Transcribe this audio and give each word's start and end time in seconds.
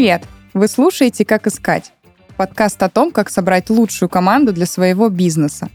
Привет! 0.00 0.22
Вы 0.54 0.66
слушаете 0.66 1.26
«Как 1.26 1.46
искать»– 1.46 1.92
подкаст 2.38 2.82
о 2.82 2.88
том, 2.88 3.12
как 3.12 3.28
собрать 3.28 3.68
лучшую 3.68 4.08
команду 4.08 4.50
для 4.50 4.64
своего 4.64 5.10
бизнеса. 5.10 5.68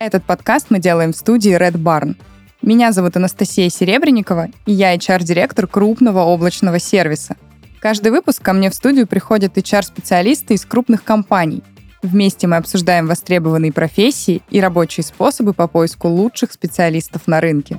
Этот 0.00 0.24
подкаст 0.24 0.66
мы 0.70 0.80
делаем 0.80 1.12
в 1.12 1.16
студии 1.16 1.56
Red 1.56 1.74
Barn. 1.74 2.16
Меня 2.62 2.90
зовут 2.90 3.16
Анастасия 3.16 3.70
Серебренникова, 3.70 4.48
и 4.66 4.72
я 4.72 4.96
HR-директор 4.96 5.68
крупного 5.68 6.18
облачного 6.22 6.80
сервиса. 6.80 7.36
Каждый 7.78 8.10
выпуск 8.10 8.42
ко 8.42 8.54
мне 8.54 8.70
в 8.70 8.74
студию 8.74 9.06
приходят 9.06 9.56
HR-специалисты 9.56 10.54
из 10.54 10.64
крупных 10.64 11.04
компаний. 11.04 11.62
Вместе 12.02 12.48
мы 12.48 12.56
обсуждаем 12.56 13.06
востребованные 13.06 13.72
профессии 13.72 14.42
и 14.50 14.60
рабочие 14.60 15.04
способы 15.04 15.52
по 15.52 15.68
поиску 15.68 16.08
лучших 16.08 16.50
специалистов 16.50 17.28
на 17.28 17.40
рынке. 17.40 17.78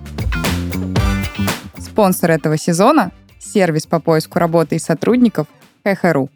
Спонсор 1.77 2.31
этого 2.31 2.55
сезона– 2.55 3.11
сервис 3.41 3.87
по 3.87 3.99
поиску 3.99 4.39
работы 4.39 4.77
и 4.77 4.79
сотрудников 4.79 5.47
ХХРУ. 5.83 6.29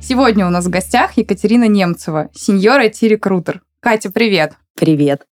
Сегодня 0.00 0.46
у 0.46 0.50
нас 0.50 0.66
в 0.66 0.70
гостях 0.70 1.16
Екатерина 1.16 1.68
Немцева, 1.68 2.28
сеньор 2.34 2.80
IT-рекрутер. 2.82 3.62
Катя, 3.80 4.10
привет! 4.10 4.52
Привет! 4.74 5.22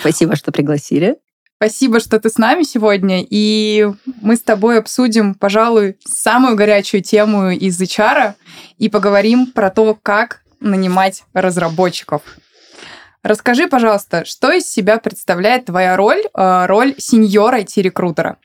Спасибо, 0.00 0.36
что 0.36 0.52
пригласили. 0.52 1.16
Спасибо, 1.56 1.98
что 1.98 2.20
ты 2.20 2.28
с 2.28 2.36
нами 2.36 2.62
сегодня, 2.62 3.24
и 3.28 3.88
мы 4.20 4.36
с 4.36 4.40
тобой 4.42 4.78
обсудим, 4.78 5.34
пожалуй, 5.34 5.96
самую 6.04 6.56
горячую 6.56 7.02
тему 7.02 7.50
из 7.50 7.80
HR 7.80 8.34
и 8.76 8.88
поговорим 8.88 9.46
про 9.46 9.70
то, 9.70 9.98
как 10.00 10.42
нанимать 10.60 11.24
разработчиков. 11.32 12.22
Расскажи, 13.28 13.68
пожалуйста, 13.68 14.24
что 14.24 14.50
из 14.52 14.66
себя 14.66 14.96
представляет 14.96 15.66
твоя 15.66 15.98
роль, 15.98 16.22
э, 16.34 16.66
роль 16.66 16.94
сеньора 16.96 17.60
IT-рекрутера? 17.60 18.38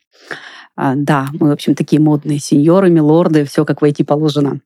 А, 0.76 0.96
да, 0.98 1.28
мы, 1.40 1.48
в 1.48 1.52
общем, 1.54 1.74
такие 1.74 2.02
модные 2.02 2.40
сеньоры, 2.40 2.90
милорды, 2.90 3.46
все 3.46 3.64
как 3.64 3.82
войти 3.82 4.04
положено. 4.04 4.60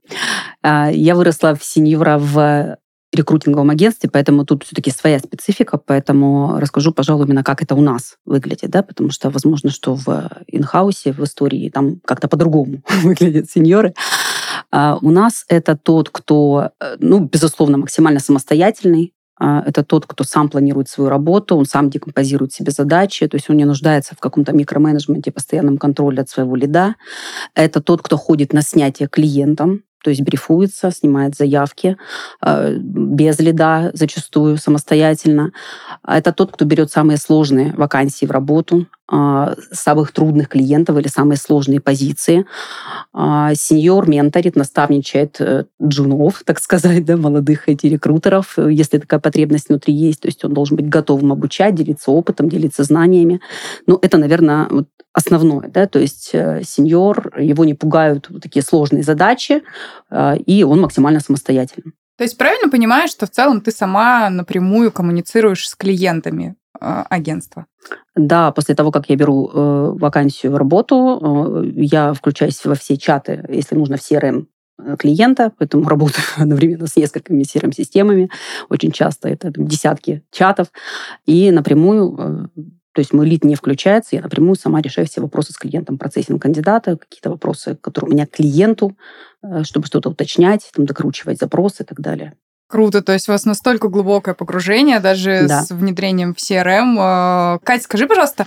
А, 0.63 0.89
я 0.89 1.13
выросла 1.13 1.53
в 1.53 1.63
сеньора 1.63 2.17
в 2.17 2.77
рекрутинговом 3.13 3.69
агентстве, 3.69 4.09
поэтому 4.11 4.43
тут 4.43 4.63
все-таки 4.63 4.89
своя 4.89 5.19
специфика, 5.19 5.77
поэтому 5.77 6.59
расскажу, 6.59 6.93
пожалуй, 6.93 7.27
именно 7.27 7.43
как 7.43 7.61
это 7.61 7.75
у 7.75 7.81
нас 7.81 8.15
выглядит, 8.25 8.71
да, 8.71 8.81
потому 8.81 9.11
что, 9.11 9.29
возможно, 9.29 9.69
что 9.69 9.93
в 9.93 10.31
инхаусе, 10.47 11.11
в 11.11 11.23
истории 11.23 11.69
там 11.69 11.99
как-то 12.03 12.27
по-другому 12.27 12.81
выглядят 13.03 13.51
сеньоры. 13.51 13.93
А 14.71 14.97
у 14.99 15.11
нас 15.11 15.45
это 15.47 15.77
тот, 15.77 16.09
кто, 16.09 16.71
э, 16.81 16.95
ну, 16.99 17.19
безусловно, 17.19 17.77
максимально 17.77 18.19
самостоятельный, 18.19 19.13
это 19.39 19.83
тот, 19.83 20.05
кто 20.05 20.23
сам 20.23 20.49
планирует 20.49 20.89
свою 20.89 21.09
работу, 21.09 21.55
он 21.55 21.65
сам 21.65 21.89
декомпозирует 21.89 22.53
себе 22.53 22.71
задачи, 22.71 23.27
то 23.27 23.35
есть 23.35 23.49
он 23.49 23.57
не 23.57 23.65
нуждается 23.65 24.15
в 24.15 24.19
каком-то 24.19 24.53
микроменеджменте, 24.53 25.31
постоянном 25.31 25.77
контроле 25.77 26.21
от 26.21 26.29
своего 26.29 26.55
лида. 26.55 26.95
Это 27.55 27.81
тот, 27.81 28.01
кто 28.01 28.17
ходит 28.17 28.53
на 28.53 28.61
снятие 28.61 29.07
клиентам, 29.07 29.83
то 30.03 30.09
есть 30.09 30.21
брифуется, 30.21 30.91
снимает 30.91 31.35
заявки 31.35 31.97
э, 32.41 32.77
без 32.77 33.39
лида, 33.39 33.91
зачастую 33.93 34.57
самостоятельно. 34.57 35.51
Это 36.07 36.31
тот, 36.31 36.53
кто 36.53 36.65
берет 36.65 36.91
самые 36.91 37.17
сложные 37.17 37.73
вакансии 37.73 38.25
в 38.25 38.31
работу, 38.31 38.87
самых 39.09 40.11
трудных 40.11 40.49
клиентов 40.49 40.97
или 40.97 41.07
самые 41.07 41.37
сложные 41.37 41.79
позиции. 41.79 42.45
Э, 43.13 43.53
сеньор 43.55 44.07
менторит, 44.09 44.55
наставничает 44.55 45.39
э, 45.39 45.65
джунов, 45.81 46.43
так 46.45 46.59
сказать, 46.59 47.05
да, 47.05 47.15
молодых 47.17 47.69
IT-рекрутеров, 47.69 48.57
если 48.57 48.97
такая 48.97 49.19
потребность 49.19 49.69
внутри 49.69 49.93
есть. 49.93 50.21
То 50.21 50.27
есть 50.27 50.43
он 50.43 50.53
должен 50.53 50.75
быть 50.75 50.89
готовым 50.89 51.31
обучать, 51.31 51.75
делиться 51.75 52.11
опытом, 52.11 52.49
делиться 52.49 52.83
знаниями. 52.83 53.39
Ну, 53.85 53.97
это, 54.01 54.17
наверное, 54.17 54.67
основное, 55.13 55.67
да, 55.69 55.87
то 55.87 55.99
есть 55.99 56.29
э, 56.33 56.61
сеньор, 56.63 57.33
его 57.39 57.65
не 57.65 57.73
пугают 57.73 58.29
вот 58.29 58.43
такие 58.43 58.61
сложные 58.61 59.03
задачи, 59.03 59.63
э, 60.11 60.37
и 60.45 60.63
он 60.63 60.81
максимально 60.81 61.19
самостоятельный. 61.21 61.93
То 62.17 62.23
есть 62.23 62.37
правильно 62.37 62.69
понимаешь, 62.69 63.11
что 63.11 63.25
в 63.25 63.29
целом 63.29 63.61
ты 63.61 63.71
сама 63.71 64.29
напрямую 64.29 64.91
коммуницируешь 64.91 65.69
с 65.69 65.75
клиентами 65.75 66.55
агентства? 66.79 67.65
Да, 68.15 68.51
после 68.51 68.75
того, 68.75 68.91
как 68.91 69.09
я 69.09 69.15
беру 69.15 69.49
э, 69.49 69.91
вакансию 69.99 70.51
в 70.51 70.57
работу, 70.57 71.63
э, 71.63 71.71
я 71.75 72.13
включаюсь 72.13 72.63
во 72.65 72.75
все 72.75 72.97
чаты, 72.97 73.45
если 73.49 73.75
нужно, 73.75 73.97
в 73.97 74.01
CRM 74.01 74.45
клиента, 74.99 75.51
поэтому 75.57 75.87
работаю 75.89 76.25
одновременно 76.37 76.87
с 76.87 76.95
несколькими 76.95 77.43
CRM-системами. 77.43 78.29
Очень 78.69 78.91
часто 78.91 79.29
это 79.29 79.51
там, 79.51 79.67
десятки 79.67 80.23
чатов. 80.31 80.67
И 81.25 81.51
напрямую 81.51 82.49
то 82.97 83.01
есть 83.01 83.13
мой 83.13 83.27
лид 83.27 83.43
не 83.43 83.53
включается, 83.53 84.15
я 84.15 84.23
напрямую 84.23 84.55
сама 84.55 84.81
решаю 84.81 85.05
все 85.05 85.21
вопросы 85.21 85.53
с 85.53 85.57
клиентом, 85.57 85.99
процессинг 85.99 86.41
кандидата, 86.41 86.97
какие-то 86.97 87.29
вопросы, 87.29 87.75
которые 87.75 88.09
у 88.09 88.13
меня 88.15 88.25
к 88.25 88.31
клиенту, 88.31 88.97
э, 89.43 89.61
чтобы 89.65 89.85
что-то 89.85 90.09
уточнять, 90.09 90.67
там, 90.73 90.87
докручивать 90.87 91.37
запросы 91.37 91.83
и 91.83 91.85
так 91.85 91.99
далее. 91.99 92.33
Круто, 92.67 93.01
то 93.01 93.13
есть 93.13 93.29
у 93.29 93.31
вас 93.31 93.45
настолько 93.45 93.87
глубокое 93.87 94.33
погружение, 94.33 94.99
даже 94.99 95.45
да. 95.47 95.63
с 95.63 95.71
внедрением 95.71 96.33
в 96.33 96.37
CRM. 96.37 97.55
Э, 97.55 97.59
Катя, 97.63 97.83
скажи, 97.83 98.07
пожалуйста, 98.07 98.45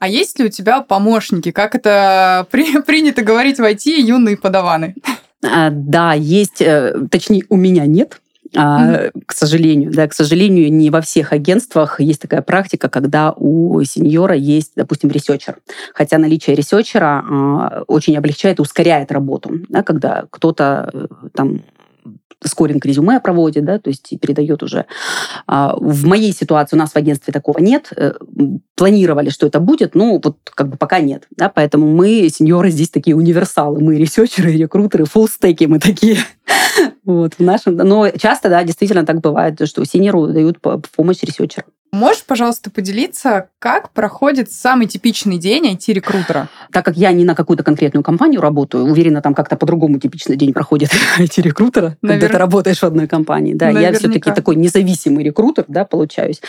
а 0.00 0.08
есть 0.08 0.38
ли 0.38 0.46
у 0.46 0.48
тебя 0.48 0.80
помощники? 0.80 1.52
Как 1.52 1.76
это 1.76 2.46
при, 2.50 2.80
принято 2.82 3.22
говорить 3.22 3.58
в 3.58 3.62
IT, 3.62 4.00
юные 4.00 4.36
падаваны? 4.36 4.96
А, 5.44 5.70
да, 5.70 6.14
есть, 6.14 6.60
э, 6.60 6.94
точнее, 7.10 7.44
у 7.48 7.56
меня 7.56 7.86
нет. 7.86 8.20
А, 8.56 9.10
к 9.26 9.32
сожалению, 9.32 9.92
да, 9.92 10.08
к 10.08 10.12
сожалению, 10.12 10.72
не 10.72 10.90
во 10.90 11.00
всех 11.00 11.32
агентствах 11.32 12.00
есть 12.00 12.20
такая 12.20 12.42
практика, 12.42 12.88
когда 12.88 13.32
у 13.32 13.80
senior 13.84 14.27
а 14.27 14.34
есть, 14.34 14.72
допустим, 14.74 15.10
researcher. 15.10 15.58
Хотя 15.94 16.18
наличие 16.18 16.56
researcher 16.56 17.18
а 17.18 17.24
а, 17.24 17.84
очень 17.86 18.16
облегчает 18.16 18.58
и 18.58 18.62
ускоряет 18.62 19.12
работу, 19.12 19.50
да, 19.68 19.82
когда 19.84 20.24
кто-то 20.30 20.90
э, 20.92 21.06
там 21.32 21.62
скоринг 22.44 22.84
резюме 22.84 23.20
проводит, 23.20 23.64
да, 23.64 23.78
то 23.78 23.90
есть 23.90 24.12
передает 24.20 24.62
уже. 24.62 24.86
А, 25.46 25.76
в 25.76 26.06
моей 26.06 26.32
ситуации 26.32 26.76
у 26.76 26.78
нас 26.78 26.92
в 26.92 26.96
агентстве 26.96 27.32
такого 27.32 27.58
нет. 27.58 27.92
Э, 27.96 28.12
планировали, 28.76 29.28
что 29.30 29.46
это 29.46 29.60
будет, 29.60 29.94
ну 29.94 30.20
вот 30.22 30.38
как 30.54 30.68
бы 30.68 30.76
пока 30.76 31.00
нет, 31.00 31.26
да, 31.36 31.48
поэтому 31.48 31.86
мы, 31.86 32.28
senior 32.32 32.61
ы, 32.61 32.70
здесь 32.70 32.88
такие 32.88 33.14
универсалы, 33.14 33.80
мы 33.80 33.96
researcher 33.96 34.43
ы, 34.43 34.52
рекрутеры, 34.52 35.04
full-stack 35.04 35.59
и 35.59 35.64
мы 35.64 35.78
такие. 35.78 36.18
Вот, 37.04 37.34
в 37.38 37.40
нашем, 37.40 37.76
но 37.76 38.10
часто, 38.10 38.48
да, 38.50 38.62
действительно 38.62 39.04
так 39.04 39.20
бывает, 39.20 39.66
что 39.66 39.84
senior 39.84 40.22
у 40.22 40.28
дают 40.28 40.58
помощь 40.60 41.22
researcher 41.22 41.59
ам. 41.59 41.70
Можешь, 41.92 42.24
пожалуйста, 42.24 42.70
поделиться, 42.70 43.48
как 43.58 43.90
проходит 43.90 44.52
самый 44.52 44.86
типичный 44.86 45.38
день 45.38 45.74
IT-рекрутера? 45.74 46.48
Так 46.70 46.84
как 46.84 46.96
я 46.96 47.10
не 47.10 47.24
на 47.24 47.34
какую-то 47.34 47.64
конкретную 47.64 48.04
компанию 48.04 48.40
работаю, 48.40 48.84
уверена, 48.84 49.20
там 49.22 49.34
как-то 49.34 49.56
по-другому 49.56 49.98
типичный 49.98 50.36
день 50.36 50.52
проходит 50.52 50.90
IT-рекрутера, 51.18 51.96
навер... 52.00 52.20
когда 52.20 52.32
ты 52.32 52.38
работаешь 52.38 52.78
в 52.78 52.84
одной 52.84 53.08
компании. 53.08 53.54
Да, 53.54 53.66
Наверняка. 53.66 53.92
я 53.92 53.98
все-таки 53.98 54.30
такой 54.30 54.54
независимый 54.54 55.24
рекрутер, 55.24 55.64
да, 55.66 55.84
получаюсь. 55.84 56.40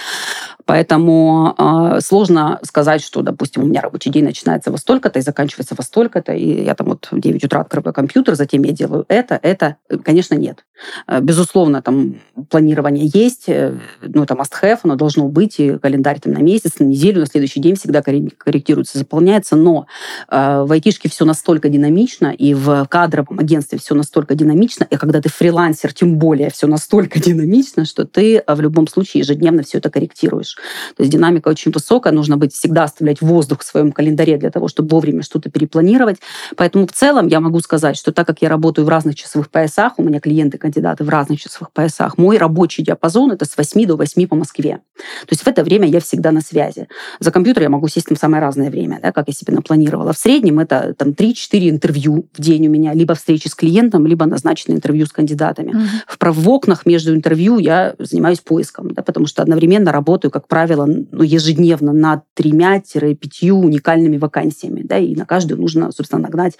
Поэтому 0.65 1.55
э, 1.57 2.01
сложно 2.01 2.59
сказать, 2.61 3.01
что, 3.01 3.23
допустим, 3.23 3.63
у 3.63 3.65
меня 3.65 3.81
рабочий 3.81 4.11
день 4.11 4.25
начинается 4.25 4.71
во 4.71 4.77
столько-то 4.77 5.17
и 5.17 5.23
заканчивается 5.23 5.73
во 5.75 5.83
столько-то, 5.83 6.33
и 6.33 6.63
я 6.63 6.75
там 6.75 6.87
вот 6.87 7.07
в 7.09 7.19
9 7.19 7.43
утра 7.43 7.61
открываю 7.61 7.95
компьютер, 7.95 8.35
затем 8.35 8.61
я 8.63 8.73
делаю 8.73 9.05
это, 9.07 9.39
это. 9.41 9.77
Конечно, 10.03 10.35
нет. 10.35 10.65
Э, 11.07 11.19
безусловно, 11.19 11.81
там 11.81 12.17
планирование 12.49 13.09
есть, 13.11 13.45
э, 13.47 13.73
ну, 14.01 14.23
это 14.23 14.35
must-have, 14.35 14.79
оно 14.83 14.95
должно 14.95 15.30
быть, 15.31 15.59
и 15.59 15.77
календарь 15.77 16.19
там 16.19 16.33
на 16.33 16.39
месяц, 16.39 16.79
на 16.79 16.85
неделю, 16.85 17.21
на 17.21 17.25
следующий 17.25 17.59
день 17.59 17.75
всегда 17.75 18.01
корректируется, 18.01 18.97
заполняется, 18.97 19.55
но 19.55 19.87
э, 20.29 20.63
в 20.65 20.71
айтишке 20.71 21.09
все 21.09 21.25
настолько 21.25 21.69
динамично, 21.69 22.27
и 22.27 22.53
в 22.53 22.87
кадровом 22.89 23.39
агентстве 23.39 23.79
все 23.79 23.95
настолько 23.95 24.35
динамично, 24.35 24.85
и 24.89 24.95
когда 24.97 25.21
ты 25.21 25.29
фрилансер, 25.29 25.93
тем 25.93 26.17
более 26.17 26.49
все 26.49 26.67
настолько 26.67 27.19
динамично, 27.23 27.85
что 27.85 28.05
ты 28.05 28.37
э, 28.37 28.55
в 28.55 28.61
любом 28.61 28.87
случае 28.87 29.21
ежедневно 29.21 29.63
все 29.63 29.77
это 29.79 29.89
корректируешь. 29.89 30.55
То 30.95 31.03
есть 31.03 31.11
динамика 31.11 31.49
очень 31.49 31.71
высокая, 31.71 32.13
нужно 32.13 32.37
быть 32.37 32.53
всегда 32.53 32.83
оставлять 32.83 33.21
воздух 33.21 33.61
в 33.61 33.63
своем 33.63 33.91
календаре 33.91 34.37
для 34.37 34.51
того, 34.51 34.67
чтобы 34.67 34.89
вовремя 34.89 35.23
что-то 35.23 35.49
перепланировать. 35.49 36.17
Поэтому 36.55 36.87
в 36.87 36.91
целом 36.91 37.27
я 37.27 37.39
могу 37.39 37.59
сказать, 37.59 37.97
что 37.97 38.11
так 38.11 38.27
как 38.27 38.41
я 38.41 38.49
работаю 38.49 38.85
в 38.85 38.89
разных 38.89 39.15
часовых 39.15 39.49
поясах, 39.49 39.93
у 39.97 40.03
меня 40.03 40.19
клиенты, 40.19 40.57
кандидаты 40.57 41.03
в 41.03 41.09
разных 41.09 41.39
часовых 41.39 41.71
поясах, 41.71 42.17
мой 42.17 42.37
рабочий 42.37 42.83
диапазон 42.83 43.31
это 43.31 43.45
с 43.45 43.57
8 43.57 43.85
до 43.85 43.95
8 43.95 44.27
по 44.27 44.35
Москве. 44.35 44.79
То 45.21 45.31
есть 45.31 45.43
в 45.43 45.47
это 45.47 45.63
время 45.63 45.87
я 45.87 45.99
всегда 45.99 46.31
на 46.31 46.41
связи. 46.41 46.87
За 47.19 47.31
компьютер 47.31 47.63
я 47.63 47.69
могу 47.69 47.87
сесть 47.87 48.07
там 48.07 48.17
самое 48.17 48.41
разное 48.41 48.69
время, 48.69 48.99
да, 49.01 49.11
как 49.11 49.27
я 49.27 49.33
себе 49.33 49.53
напланировала. 49.53 50.13
В 50.13 50.17
среднем 50.17 50.59
это 50.59 50.93
там 50.97 51.09
3-4 51.09 51.69
интервью 51.69 52.27
в 52.33 52.41
день 52.41 52.67
у 52.67 52.71
меня, 52.71 52.93
либо 52.93 53.15
встречи 53.15 53.47
с 53.47 53.55
клиентом, 53.55 54.07
либо 54.07 54.25
назначенные 54.25 54.77
интервью 54.77 55.05
с 55.05 55.11
кандидатами. 55.11 55.71
Mm-hmm. 55.71 56.33
В, 56.33 56.43
в 56.43 56.49
окнах 56.49 56.85
между 56.85 57.13
интервью 57.13 57.57
я 57.57 57.95
занимаюсь 57.99 58.39
поиском, 58.39 58.93
да, 58.93 59.01
потому 59.01 59.27
что 59.27 59.41
одновременно 59.41 59.91
работаю, 59.91 60.31
как 60.31 60.47
правило, 60.47 60.85
ну, 60.85 61.23
ежедневно 61.23 61.93
над 61.93 62.23
тремя-пятью 62.33 63.57
уникальными 63.57 64.17
вакансиями, 64.17 64.81
да, 64.83 64.97
и 64.97 65.15
на 65.15 65.25
каждую 65.25 65.59
нужно, 65.59 65.91
собственно, 65.91 66.21
нагнать 66.21 66.57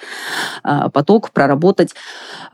э, 0.64 0.90
поток, 0.94 1.32
проработать. 1.32 1.94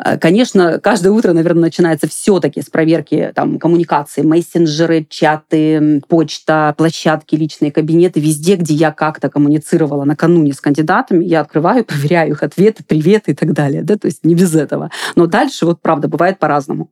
Э, 0.04 0.18
конечно, 0.18 0.80
каждое 0.80 1.12
утро, 1.12 1.34
наверное, 1.34 1.64
начинается 1.64 2.08
все-таки 2.08 2.62
с 2.62 2.70
проверки 2.70 3.32
там 3.36 3.60
коммуникации, 3.60 4.22
мессенджеры, 4.22 5.06
чаты, 5.10 5.97
почта, 6.02 6.74
площадки, 6.78 7.36
личные 7.36 7.72
кабинеты, 7.72 8.20
везде, 8.20 8.56
где 8.56 8.74
я 8.74 8.92
как-то 8.92 9.30
коммуницировала 9.30 10.04
накануне 10.04 10.54
с 10.54 10.62
кандидатами, 10.62 11.24
я 11.26 11.42
открываю, 11.42 11.86
проверяю 11.86 12.32
их 12.32 12.44
ответы, 12.44 12.84
приветы 12.84 13.32
и 13.32 13.36
так 13.36 13.54
далее. 13.54 13.84
Да? 13.84 13.98
То 13.98 14.08
есть 14.08 14.26
не 14.26 14.36
без 14.36 14.56
этого. 14.56 14.92
Но 15.16 15.28
дальше, 15.28 15.66
вот 15.66 15.82
правда, 15.82 16.08
бывает 16.08 16.40
по-разному. 16.40 16.92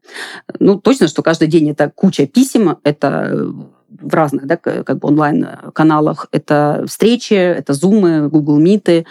Ну, 0.59 0.79
точно, 0.79 1.07
что 1.07 1.21
каждый 1.21 1.47
день 1.47 1.69
это 1.69 1.91
куча 1.93 2.27
писем, 2.27 2.77
это 2.83 3.53
в 3.89 4.13
разных 4.13 4.45
да, 4.45 4.57
как 4.57 4.99
бы 4.99 5.07
онлайн-каналах. 5.07 6.27
Это 6.31 6.85
встречи, 6.87 7.33
это 7.33 7.73
зумы, 7.73 8.29
Google 8.29 8.61
Meet 8.61 9.05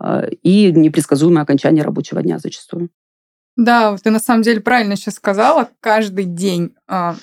э, 0.00 0.30
и 0.42 0.72
непредсказуемое 0.72 1.42
окончание 1.42 1.84
рабочего 1.84 2.22
дня 2.22 2.38
зачастую. 2.38 2.90
Да, 3.56 3.96
ты 3.98 4.10
на 4.10 4.20
самом 4.20 4.42
деле 4.42 4.60
правильно 4.60 4.96
сейчас 4.96 5.16
сказала. 5.16 5.68
Каждый 5.80 6.24
день 6.24 6.74
а, 6.86 7.16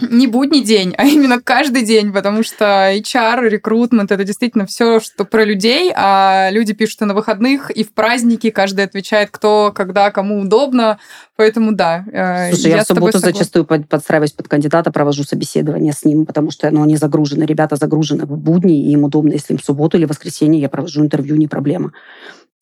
не 0.00 0.26
будний 0.26 0.62
день, 0.62 0.94
а 0.96 1.04
именно 1.04 1.40
каждый 1.40 1.82
день, 1.82 2.12
потому 2.12 2.42
что 2.42 2.64
HR, 2.64 3.48
рекрутмент 3.48 4.12
это 4.12 4.24
действительно 4.24 4.66
все, 4.66 5.00
что 5.00 5.24
про 5.24 5.44
людей, 5.44 5.92
а 5.96 6.48
люди 6.50 6.74
пишут 6.74 7.02
и 7.02 7.04
на 7.04 7.14
выходных, 7.14 7.70
и 7.70 7.84
в 7.84 7.92
праздники, 7.92 8.50
каждый 8.50 8.84
отвечает, 8.84 9.30
кто, 9.30 9.72
когда, 9.74 10.10
кому 10.10 10.40
удобно. 10.40 10.98
Поэтому 11.36 11.72
да. 11.72 12.04
Э, 12.12 12.50
Слушай, 12.50 12.70
я, 12.70 12.76
я 12.78 12.84
в 12.84 12.86
субботу 12.86 13.18
зачастую 13.18 13.66
подстраиваюсь 13.66 14.32
под 14.32 14.48
кандидата, 14.48 14.90
провожу 14.90 15.24
собеседование 15.24 15.92
с 15.92 16.04
ним, 16.04 16.24
потому 16.24 16.50
что 16.50 16.70
ну, 16.70 16.82
они 16.82 16.96
загружены, 16.96 17.44
ребята 17.44 17.76
загружены 17.76 18.24
в 18.24 18.36
будни, 18.38 18.88
и 18.88 18.92
им 18.92 19.04
удобно, 19.04 19.32
если 19.32 19.54
им 19.54 19.58
в 19.58 19.64
субботу 19.64 19.96
или 19.98 20.06
воскресенье 20.06 20.60
я 20.60 20.68
провожу 20.68 21.02
интервью, 21.02 21.36
не 21.36 21.46
проблема. 21.46 21.92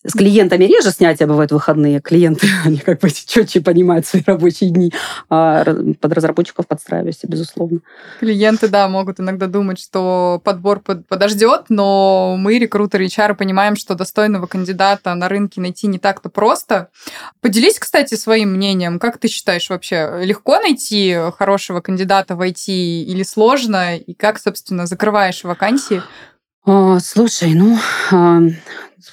С 0.06 0.12
клиентами 0.12 0.64
реже 0.64 0.90
снятия 0.90 1.26
бывают 1.26 1.50
выходные. 1.50 1.98
Клиенты, 2.00 2.46
они 2.64 2.76
как 2.76 3.00
бы 3.00 3.10
четче 3.10 3.62
понимают 3.62 4.06
свои 4.06 4.22
рабочие 4.26 4.70
дни. 4.70 4.92
А 5.30 5.64
под 5.64 6.12
разработчиков 6.12 6.66
подстраиваешься, 6.66 7.26
безусловно. 7.26 7.80
Клиенты, 8.20 8.68
да, 8.68 8.86
могут 8.88 9.18
иногда 9.20 9.46
думать, 9.46 9.80
что 9.80 10.42
подбор 10.44 10.80
под, 10.80 11.06
подождет, 11.08 11.64
но 11.70 12.36
мы, 12.38 12.58
рекрутеры 12.58 13.06
HR, 13.06 13.34
понимаем, 13.34 13.76
что 13.76 13.94
достойного 13.94 14.46
кандидата 14.46 15.14
на 15.14 15.28
рынке 15.28 15.62
найти 15.62 15.86
не 15.86 15.98
так-то 15.98 16.28
просто. 16.28 16.90
Поделись, 17.40 17.78
кстати, 17.78 18.14
своим 18.14 18.52
мнением. 18.52 18.98
Как 18.98 19.16
ты 19.16 19.28
считаешь 19.28 19.70
вообще, 19.70 20.20
легко 20.22 20.58
найти 20.58 21.16
хорошего 21.38 21.80
кандидата 21.80 22.36
в 22.36 22.42
IT 22.42 22.68
или 22.68 23.22
сложно? 23.22 23.96
И 23.96 24.12
как, 24.12 24.38
собственно, 24.38 24.86
закрываешь 24.86 25.44
вакансии? 25.44 26.02
Слушай, 27.00 27.52
ну, 27.52 27.78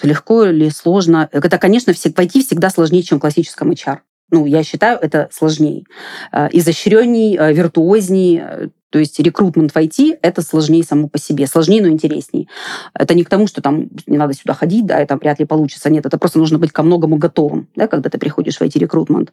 легко 0.04 0.46
или 0.46 0.70
сложно. 0.70 1.30
Это, 1.32 1.58
конечно, 1.58 1.94
войти 2.16 2.44
всегда 2.44 2.70
сложнее, 2.70 3.04
чем 3.04 3.18
в 3.18 3.22
классическом 3.22 3.72
HR. 3.72 4.00
Ну, 4.32 4.46
я 4.46 4.64
считаю, 4.64 4.98
это 5.00 5.28
сложнее. 5.32 5.84
Э, 6.32 6.48
изощренней, 6.52 7.38
э, 7.38 7.54
виртуозней, 7.54 8.42
э, 8.42 8.68
то 8.92 9.00
есть 9.00 9.20
рекрутмент 9.20 9.72
в 9.72 9.76
IT– 9.76 10.20
это 10.22 10.42
сложнее 10.42 10.84
само 10.84 11.08
по 11.08 11.18
себе. 11.18 11.48
Сложнее, 11.48 11.82
но 11.82 11.88
интереснее. 11.88 12.48
Это 12.94 13.14
не 13.14 13.24
к 13.24 13.30
тому, 13.30 13.48
что 13.48 13.62
там 13.62 13.88
не 14.06 14.18
надо 14.18 14.34
сюда 14.34 14.54
ходить, 14.54 14.86
да, 14.86 15.06
там 15.06 15.18
вряд 15.18 15.40
ли 15.40 15.46
получится. 15.46 15.90
Нет, 15.90 16.06
это 16.06 16.18
просто 16.18 16.40
нужно 16.40 16.60
быть 16.60 16.74
ко 16.74 16.84
многому 16.84 17.16
готовым, 17.16 17.68
да, 17.76 17.88
когда 17.88 18.10
ты 18.10 18.18
приходишь 18.18 18.58
в 18.58 18.62
IT-рекрутмент. 18.62 19.32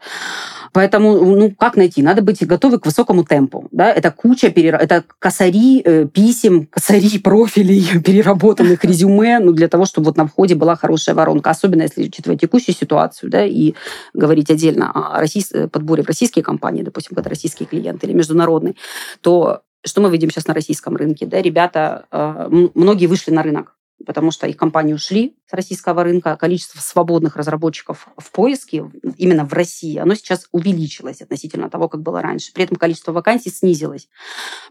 Поэтому, 0.73 1.19
ну, 1.19 1.53
как 1.59 1.77
найти? 1.77 2.03
Надо 2.03 2.23
быть 2.23 2.47
готовы 2.47 2.79
к 2.79 2.87
высокому 2.87 3.25
темпу. 3.25 3.67
Да? 3.73 3.93
Это 3.93 4.13
куча, 4.13 4.51
перер... 4.51 4.77
это 4.77 5.03
косари 5.19 5.83
э, 5.85 6.07
писем, 6.07 6.67
косари 6.67 7.19
профилей, 7.19 8.01
переработанных 8.05 8.85
резюме, 8.85 9.41
ну, 9.41 9.53
для 9.53 9.67
того, 9.67 9.87
чтобы 9.87 10.07
вот 10.07 10.17
на 10.17 10.29
входе 10.29 10.55
была 10.55 10.77
хорошая 10.77 11.17
воронка. 11.17 11.51
Особенно 11.51 11.83
если 11.83 12.05
учитывать 12.05 12.41
текущую 12.41 12.77
ситуацию, 12.77 13.29
да, 13.29 13.45
и 13.45 13.75
говорить 14.15 14.51
отдельно 14.51 14.93
о 14.93 15.27
подборе 15.73 16.05
в 16.05 16.07
российские 16.07 16.45
компании, 16.45 16.83
допустим, 16.83 17.17
когда 17.17 17.31
российские 17.31 17.67
клиенты 17.67 18.07
или 18.07 18.13
международные, 18.13 18.75
то 19.21 19.48
что 19.85 20.01
мы 20.01 20.11
видим 20.11 20.31
сейчас 20.31 20.47
на 20.47 20.55
российском 20.55 20.97
рынке? 20.97 21.27
Да, 21.27 21.41
ребята, 21.41 22.07
э, 22.11 22.49
многие 22.75 23.07
вышли 23.07 23.31
на 23.31 23.43
рынок, 23.43 23.77
потому 24.07 24.31
что 24.31 24.47
их 24.47 24.57
компании 24.57 24.95
ушли 24.95 25.37
с 25.47 25.53
российского 25.53 26.05
рынка, 26.05 26.37
количество 26.37 26.81
свободных 26.81 27.37
разработчиков 27.37 28.09
в 28.17 28.31
поиске 28.33 28.85
именно 29.17 29.45
в 29.45 29.53
России, 29.53 29.97
оно 29.97 30.15
сейчас 30.15 30.47
увеличилось 30.53 31.23
относительно 31.23 31.71
того, 31.71 31.89
как 31.89 32.03
было 32.03 32.21
раньше. 32.21 32.53
При 32.53 32.65
этом 32.65 32.77
количество 32.77 33.13
вакансий 33.13 33.51
снизилось. 33.51 34.09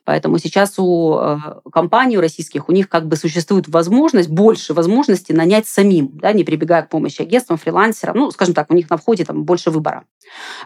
Поэтому 0.05 0.37
сейчас 0.37 0.75
у 0.77 1.17
э, 1.17 1.37
компаний 1.71 2.17
у 2.17 2.21
российских, 2.21 2.69
у 2.69 2.71
них 2.71 2.89
как 2.89 3.07
бы 3.07 3.15
существует 3.15 3.67
возможность, 3.67 4.29
больше 4.29 4.73
возможности 4.73 5.31
нанять 5.31 5.67
самим, 5.67 6.11
да, 6.13 6.31
не 6.31 6.43
прибегая 6.43 6.83
к 6.83 6.89
помощи 6.89 7.21
агентствам, 7.21 7.57
фрилансерам. 7.57 8.17
Ну, 8.17 8.31
скажем 8.31 8.53
так, 8.53 8.69
у 8.71 8.75
них 8.75 8.89
на 8.89 8.97
входе 8.97 9.25
там 9.25 9.43
больше 9.43 9.71
выбора. 9.71 10.05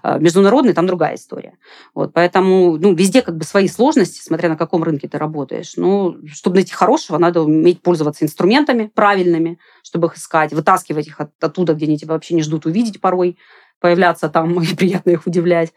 Э, 0.04 0.20
международный 0.20 0.74
там 0.74 0.88
другая 0.88 1.16
история. 1.16 1.58
Вот, 1.94 2.14
поэтому 2.14 2.78
ну, 2.78 2.94
везде 2.94 3.22
как 3.22 3.38
бы 3.38 3.44
свои 3.44 3.68
сложности, 3.68 4.22
смотря 4.22 4.50
на 4.50 4.58
каком 4.58 4.84
рынке 4.84 5.08
ты 5.08 5.18
работаешь. 5.18 5.74
Ну, 5.78 6.18
чтобы 6.28 6.56
найти 6.56 6.74
хорошего, 6.74 7.18
надо 7.18 7.42
уметь 7.42 7.82
пользоваться 7.82 8.26
инструментами 8.26 8.92
правильными, 8.94 9.60
чтобы 9.84 10.02
чтобы 10.02 10.08
их 10.08 10.18
искать, 10.18 10.52
вытаскивать 10.54 11.08
их 11.08 11.20
от, 11.20 11.32
оттуда, 11.44 11.74
где 11.74 11.86
они 11.86 11.98
тебя 11.98 12.14
вообще 12.14 12.34
не 12.34 12.42
ждут 12.42 12.66
увидеть 12.66 13.00
порой, 13.00 13.38
появляться 13.80 14.30
там 14.30 14.60
и 14.64 14.76
приятно 14.76 15.12
их 15.12 15.28
удивлять. 15.28 15.74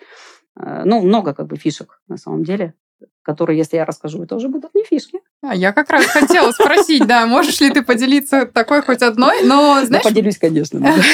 Э, 0.59 0.83
ну, 0.85 1.03
много 1.03 1.35
как 1.35 1.47
бы 1.47 1.57
фишек 1.57 2.01
на 2.09 2.17
самом 2.17 2.45
деле 2.45 2.75
которые, 3.23 3.59
если 3.59 3.77
я 3.77 3.85
расскажу, 3.85 4.23
это 4.23 4.37
уже 4.37 4.49
будут 4.49 4.75
не 4.75 4.85
фишки. 4.85 5.21
А 5.47 5.55
я 5.55 5.73
как 5.73 5.91
раз 5.91 6.07
хотела 6.07 6.53
спросить, 6.53 7.07
да, 7.07 7.27
можешь 7.27 7.61
ли 7.61 7.71
ты 7.71 7.83
поделиться 7.83 8.47
такой 8.47 8.83
хоть 8.83 9.03
одной, 9.03 9.43
но 9.43 9.85
знаешь... 9.85 10.03
Да, 10.05 10.11
поделюсь, 10.11 10.39
конечно. 10.39 10.81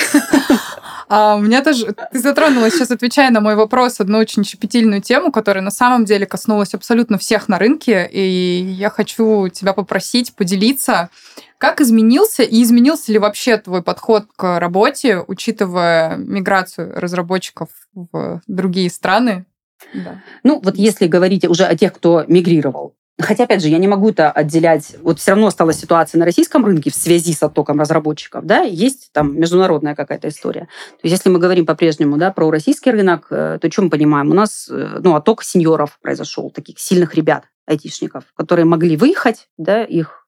А 1.12 1.34
у 1.34 1.40
меня 1.40 1.60
тоже... 1.64 1.92
Ты 2.12 2.20
затронула 2.20 2.70
сейчас, 2.70 2.92
отвечая 2.92 3.32
на 3.32 3.40
мой 3.40 3.56
вопрос, 3.56 3.98
одну 3.98 4.18
очень 4.18 4.44
щепетильную 4.44 5.02
тему, 5.02 5.32
которая 5.32 5.60
на 5.60 5.72
самом 5.72 6.04
деле 6.04 6.24
коснулась 6.24 6.72
абсолютно 6.72 7.18
всех 7.18 7.48
на 7.48 7.58
рынке, 7.58 8.08
и 8.08 8.62
я 8.78 8.90
хочу 8.90 9.48
тебя 9.48 9.72
попросить 9.72 10.32
поделиться, 10.36 11.10
как 11.58 11.80
изменился 11.80 12.44
и 12.44 12.62
изменился 12.62 13.10
ли 13.10 13.18
вообще 13.18 13.56
твой 13.58 13.82
подход 13.82 14.26
к 14.36 14.60
работе, 14.60 15.18
учитывая 15.26 16.14
миграцию 16.16 16.92
разработчиков 16.94 17.70
в 17.92 18.40
другие 18.46 18.88
страны? 18.88 19.46
Да. 19.92 20.22
Ну, 20.44 20.60
вот 20.62 20.76
если 20.76 21.08
говорить 21.08 21.44
уже 21.44 21.64
о 21.64 21.76
тех, 21.76 21.92
кто 21.92 22.24
мигрировал, 22.28 22.94
Хотя, 23.20 23.44
опять 23.44 23.62
же, 23.62 23.68
я 23.68 23.78
не 23.78 23.88
могу 23.88 24.10
это 24.10 24.30
отделять. 24.30 24.96
Вот 25.02 25.18
все 25.18 25.32
равно 25.32 25.46
осталась 25.46 25.78
ситуация 25.78 26.18
на 26.18 26.24
российском 26.24 26.64
рынке 26.64 26.90
в 26.90 26.94
связи 26.94 27.32
с 27.32 27.42
оттоком 27.42 27.80
разработчиков. 27.80 28.44
Да, 28.44 28.60
есть 28.60 29.10
там 29.12 29.38
международная 29.38 29.94
какая-то 29.94 30.28
история. 30.28 30.62
То 30.62 31.00
есть, 31.04 31.16
если 31.16 31.30
мы 31.30 31.38
говорим 31.38 31.66
по-прежнему 31.66 32.16
да, 32.16 32.30
про 32.30 32.50
российский 32.50 32.90
рынок, 32.90 33.26
э, 33.30 33.58
то 33.60 33.70
что 33.70 33.82
мы 33.82 33.90
понимаем? 33.90 34.30
У 34.30 34.34
нас 34.34 34.68
э, 34.70 35.00
ну, 35.02 35.14
отток 35.14 35.42
сеньоров 35.42 35.98
произошел, 36.00 36.50
таких 36.50 36.78
сильных 36.78 37.14
ребят, 37.14 37.44
айтишников, 37.66 38.24
которые 38.34 38.66
могли 38.66 38.96
выехать, 38.96 39.48
да, 39.56 39.84
их 39.84 40.19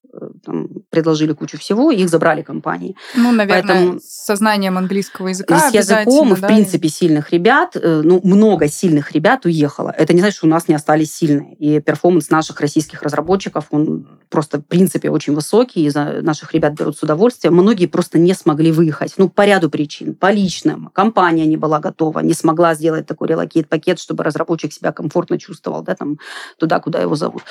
там, 0.45 0.69
предложили 0.91 1.33
кучу 1.33 1.59
всего, 1.59 1.91
их 1.91 2.09
забрали 2.09 2.43
компании. 2.43 2.97
Ну, 3.17 3.33
наверное, 3.33 3.75
Поэтому, 3.75 4.01
со 4.03 4.19
знанием 4.19 4.77
английского 4.79 5.29
языка 5.29 5.71
С 5.71 5.75
языком 5.75 6.33
и, 6.35 6.41
да, 6.41 6.47
в 6.47 6.51
принципе, 6.51 6.89
сильных 6.89 7.33
ребят, 7.33 7.77
э, 7.77 8.03
ну, 8.05 8.21
много 8.23 8.69
сильных 8.69 9.13
ребят 9.13 9.47
уехало. 9.47 9.95
Это 9.97 10.13
не 10.13 10.21
значит, 10.21 10.39
что 10.39 10.47
у 10.47 10.51
нас 10.51 10.69
не 10.69 10.75
остались 10.75 11.15
сильные. 11.15 11.55
И 11.55 11.81
performance 11.81 12.31
наших 12.31 12.61
российских 12.61 13.03
разработчиков, 13.03 13.67
он 13.71 14.07
просто, 14.29 14.59
в 14.59 14.67
принципе, 14.67 15.11
очень 15.11 15.35
высокий, 15.35 15.85
и 15.85 15.91
за 15.91 16.21
наших 16.23 16.53
ребят 16.53 16.75
берут 16.75 16.99
с 16.99 17.03
удовольствием. 17.03 17.55
Многие 17.55 17.87
просто 17.87 18.19
не 18.19 18.35
смогли 18.35 18.71
выехать. 18.71 19.15
Ну, 19.17 19.29
по 19.29 19.47
ряду 19.47 19.71
причин. 19.71 20.15
По 20.15 20.31
личным. 20.31 20.91
Компания 20.93 21.47
не 21.47 21.57
была 21.57 21.81
готова, 21.81 22.21
не 22.21 22.35
смогла 22.35 22.75
сделать 22.75 23.07
такой 23.07 23.29
relocate 23.29 23.69
пакет, 23.69 23.99
чтобы 23.99 24.25
разработчик 24.25 24.73
себя 24.73 24.93
комфортно 24.93 25.39
чувствовал, 25.39 25.83
да, 25.83 25.95
там, 25.95 26.19
туда, 26.59 26.81
куда 26.81 27.01
его 27.01 27.15
зовут. 27.15 27.43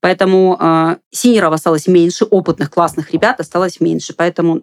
Поэтому 0.00 0.56
э, 0.60 0.96
синеров 1.10 1.52
осталось 1.52 1.86
меньше 1.86 2.03
меньше, 2.04 2.24
опытных 2.24 2.70
классных 2.70 3.12
ребят 3.12 3.40
осталось 3.40 3.80
меньше. 3.80 4.14
Поэтому 4.14 4.62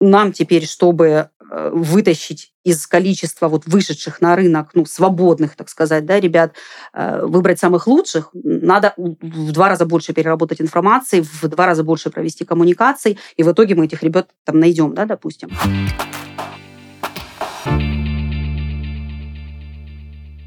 нам 0.00 0.32
теперь, 0.32 0.66
чтобы 0.66 1.06
э, 1.06 1.70
вытащить 1.72 2.52
из 2.64 2.86
количества 2.86 3.48
вот 3.48 3.66
вышедших 3.66 4.20
на 4.20 4.36
рынок, 4.36 4.70
ну, 4.74 4.86
свободных, 4.86 5.54
так 5.56 5.68
сказать, 5.68 6.06
да, 6.06 6.18
ребят, 6.18 6.54
э, 6.92 7.24
выбрать 7.24 7.58
самых 7.58 7.86
лучших, 7.86 8.30
надо 8.32 8.94
в 8.96 9.52
два 9.52 9.68
раза 9.68 9.86
больше 9.86 10.12
переработать 10.12 10.60
информации, 10.60 11.20
в 11.20 11.48
два 11.48 11.66
раза 11.66 11.84
больше 11.84 12.10
провести 12.10 12.44
коммуникаций, 12.44 13.18
и 13.36 13.42
в 13.42 13.52
итоге 13.52 13.74
мы 13.74 13.84
этих 13.84 14.02
ребят 14.02 14.30
там 14.44 14.58
найдем, 14.58 14.94
да, 14.94 15.04
допустим. 15.04 15.50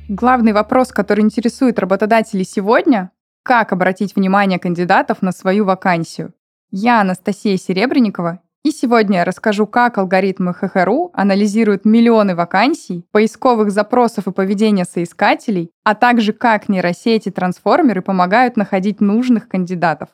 Главный 0.09 0.53
вопрос, 0.53 0.89
который 0.89 1.21
интересует 1.21 1.79
работодателей 1.79 2.45
сегодня, 2.45 3.12
как 3.47 3.71
обратить 3.71 4.13
внимание 4.13 4.59
кандидатов 4.59 5.21
на 5.21 5.31
свою 5.31 5.63
вакансию. 5.63 6.33
Я 6.69 6.99
Анастасия 6.99 7.55
Серебренникова, 7.55 8.41
и 8.65 8.71
сегодня 8.71 9.19
я 9.19 9.23
расскажу, 9.23 9.65
как 9.65 9.97
алгоритмы 9.97 10.53
ХХРУ 10.53 11.11
анализируют 11.13 11.85
миллионы 11.85 12.35
вакансий, 12.35 13.05
поисковых 13.11 13.71
запросов 13.71 14.27
и 14.27 14.33
поведения 14.33 14.83
соискателей, 14.83 15.71
а 15.85 15.95
также 15.95 16.33
как 16.33 16.67
нейросети 16.67 17.31
трансформеры 17.31 18.01
помогают 18.01 18.57
находить 18.57 18.99
нужных 18.99 19.47
кандидатов. 19.47 20.09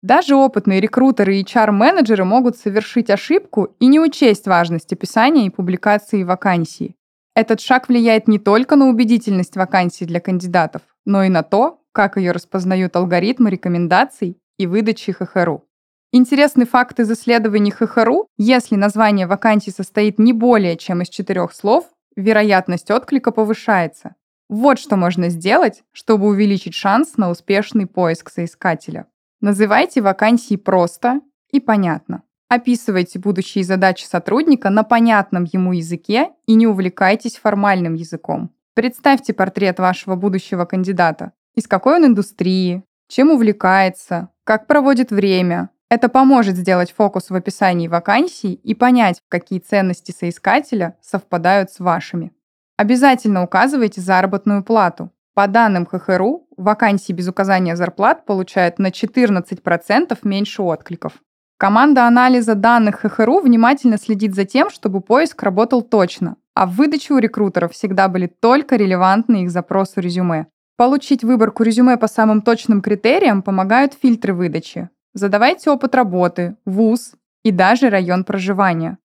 Даже 0.00 0.34
опытные 0.34 0.80
рекрутеры 0.80 1.36
и 1.36 1.44
HR-менеджеры 1.44 2.24
могут 2.24 2.56
совершить 2.56 3.10
ошибку 3.10 3.76
и 3.78 3.88
не 3.88 4.00
учесть 4.00 4.46
важность 4.46 4.90
описания 4.94 5.44
и 5.44 5.50
публикации 5.50 6.22
вакансии. 6.22 6.96
Этот 7.34 7.60
шаг 7.60 7.90
влияет 7.90 8.26
не 8.26 8.38
только 8.38 8.76
на 8.76 8.88
убедительность 8.88 9.56
вакансий 9.56 10.06
для 10.06 10.20
кандидатов, 10.20 10.80
но 11.04 11.24
и 11.24 11.28
на 11.28 11.42
то, 11.42 11.79
как 11.92 12.16
ее 12.16 12.32
распознают 12.32 12.96
алгоритмы 12.96 13.50
рекомендаций 13.50 14.38
и 14.58 14.66
выдачи 14.66 15.12
ХХРУ. 15.12 15.64
Интересный 16.12 16.66
факт 16.66 16.98
из 16.98 17.10
исследований 17.10 17.70
ХХРУ, 17.70 18.26
если 18.36 18.74
название 18.74 19.26
вакансии 19.26 19.70
состоит 19.70 20.18
не 20.18 20.32
более 20.32 20.76
чем 20.76 21.02
из 21.02 21.08
четырех 21.08 21.52
слов, 21.52 21.88
вероятность 22.16 22.90
отклика 22.90 23.30
повышается. 23.30 24.16
Вот 24.48 24.80
что 24.80 24.96
можно 24.96 25.28
сделать, 25.28 25.84
чтобы 25.92 26.26
увеличить 26.26 26.74
шанс 26.74 27.16
на 27.16 27.30
успешный 27.30 27.86
поиск 27.86 28.30
соискателя. 28.30 29.06
Называйте 29.40 30.02
вакансии 30.02 30.56
просто 30.56 31.20
и 31.52 31.60
понятно. 31.60 32.24
Описывайте 32.48 33.20
будущие 33.20 33.62
задачи 33.62 34.04
сотрудника 34.04 34.70
на 34.70 34.82
понятном 34.82 35.44
ему 35.44 35.72
языке 35.72 36.30
и 36.46 36.54
не 36.54 36.66
увлекайтесь 36.66 37.36
формальным 37.36 37.94
языком. 37.94 38.50
Представьте 38.74 39.32
портрет 39.32 39.78
вашего 39.78 40.16
будущего 40.16 40.64
кандидата. 40.64 41.32
Из 41.54 41.66
какой 41.66 41.96
он 41.96 42.06
индустрии, 42.06 42.84
чем 43.08 43.30
увлекается, 43.30 44.28
как 44.44 44.66
проводит 44.66 45.10
время. 45.10 45.70
Это 45.88 46.08
поможет 46.08 46.56
сделать 46.56 46.92
фокус 46.92 47.30
в 47.30 47.34
описании 47.34 47.88
вакансий 47.88 48.54
и 48.54 48.74
понять, 48.74 49.20
какие 49.28 49.58
ценности 49.58 50.12
соискателя 50.12 50.96
совпадают 51.02 51.72
с 51.72 51.80
вашими. 51.80 52.32
Обязательно 52.76 53.42
указывайте 53.42 54.00
заработную 54.00 54.62
плату. 54.62 55.10
По 55.34 55.48
данным 55.48 55.86
ХХРУ, 55.86 56.46
вакансии 56.56 57.12
без 57.12 57.28
указания 57.28 57.74
зарплат 57.74 58.24
получают 58.24 58.78
на 58.78 58.88
14% 58.88 60.18
меньше 60.22 60.62
откликов. 60.62 61.14
Команда 61.58 62.06
анализа 62.06 62.54
данных 62.54 63.00
ХХРУ 63.00 63.40
внимательно 63.40 63.98
следит 63.98 64.34
за 64.34 64.44
тем, 64.44 64.70
чтобы 64.70 65.00
поиск 65.00 65.42
работал 65.42 65.82
точно, 65.82 66.36
а 66.54 66.66
в 66.66 66.70
выдаче 66.76 67.12
у 67.12 67.18
рекрутеров 67.18 67.72
всегда 67.72 68.08
были 68.08 68.28
только 68.28 68.76
релевантные 68.76 69.44
их 69.44 69.50
запросу 69.50 70.00
резюме. 70.00 70.46
Получить 70.80 71.22
выборку 71.22 71.62
резюме 71.62 71.98
по 71.98 72.08
самым 72.08 72.40
точным 72.40 72.80
критериям 72.80 73.42
помогают 73.42 73.92
фильтры 73.92 74.32
выдачи. 74.32 74.88
Задавайте 75.12 75.68
опыт 75.68 75.94
работы, 75.94 76.56
вуз 76.64 77.12
и 77.42 77.50
даже 77.50 77.90
район 77.90 78.24
проживания. 78.24 78.96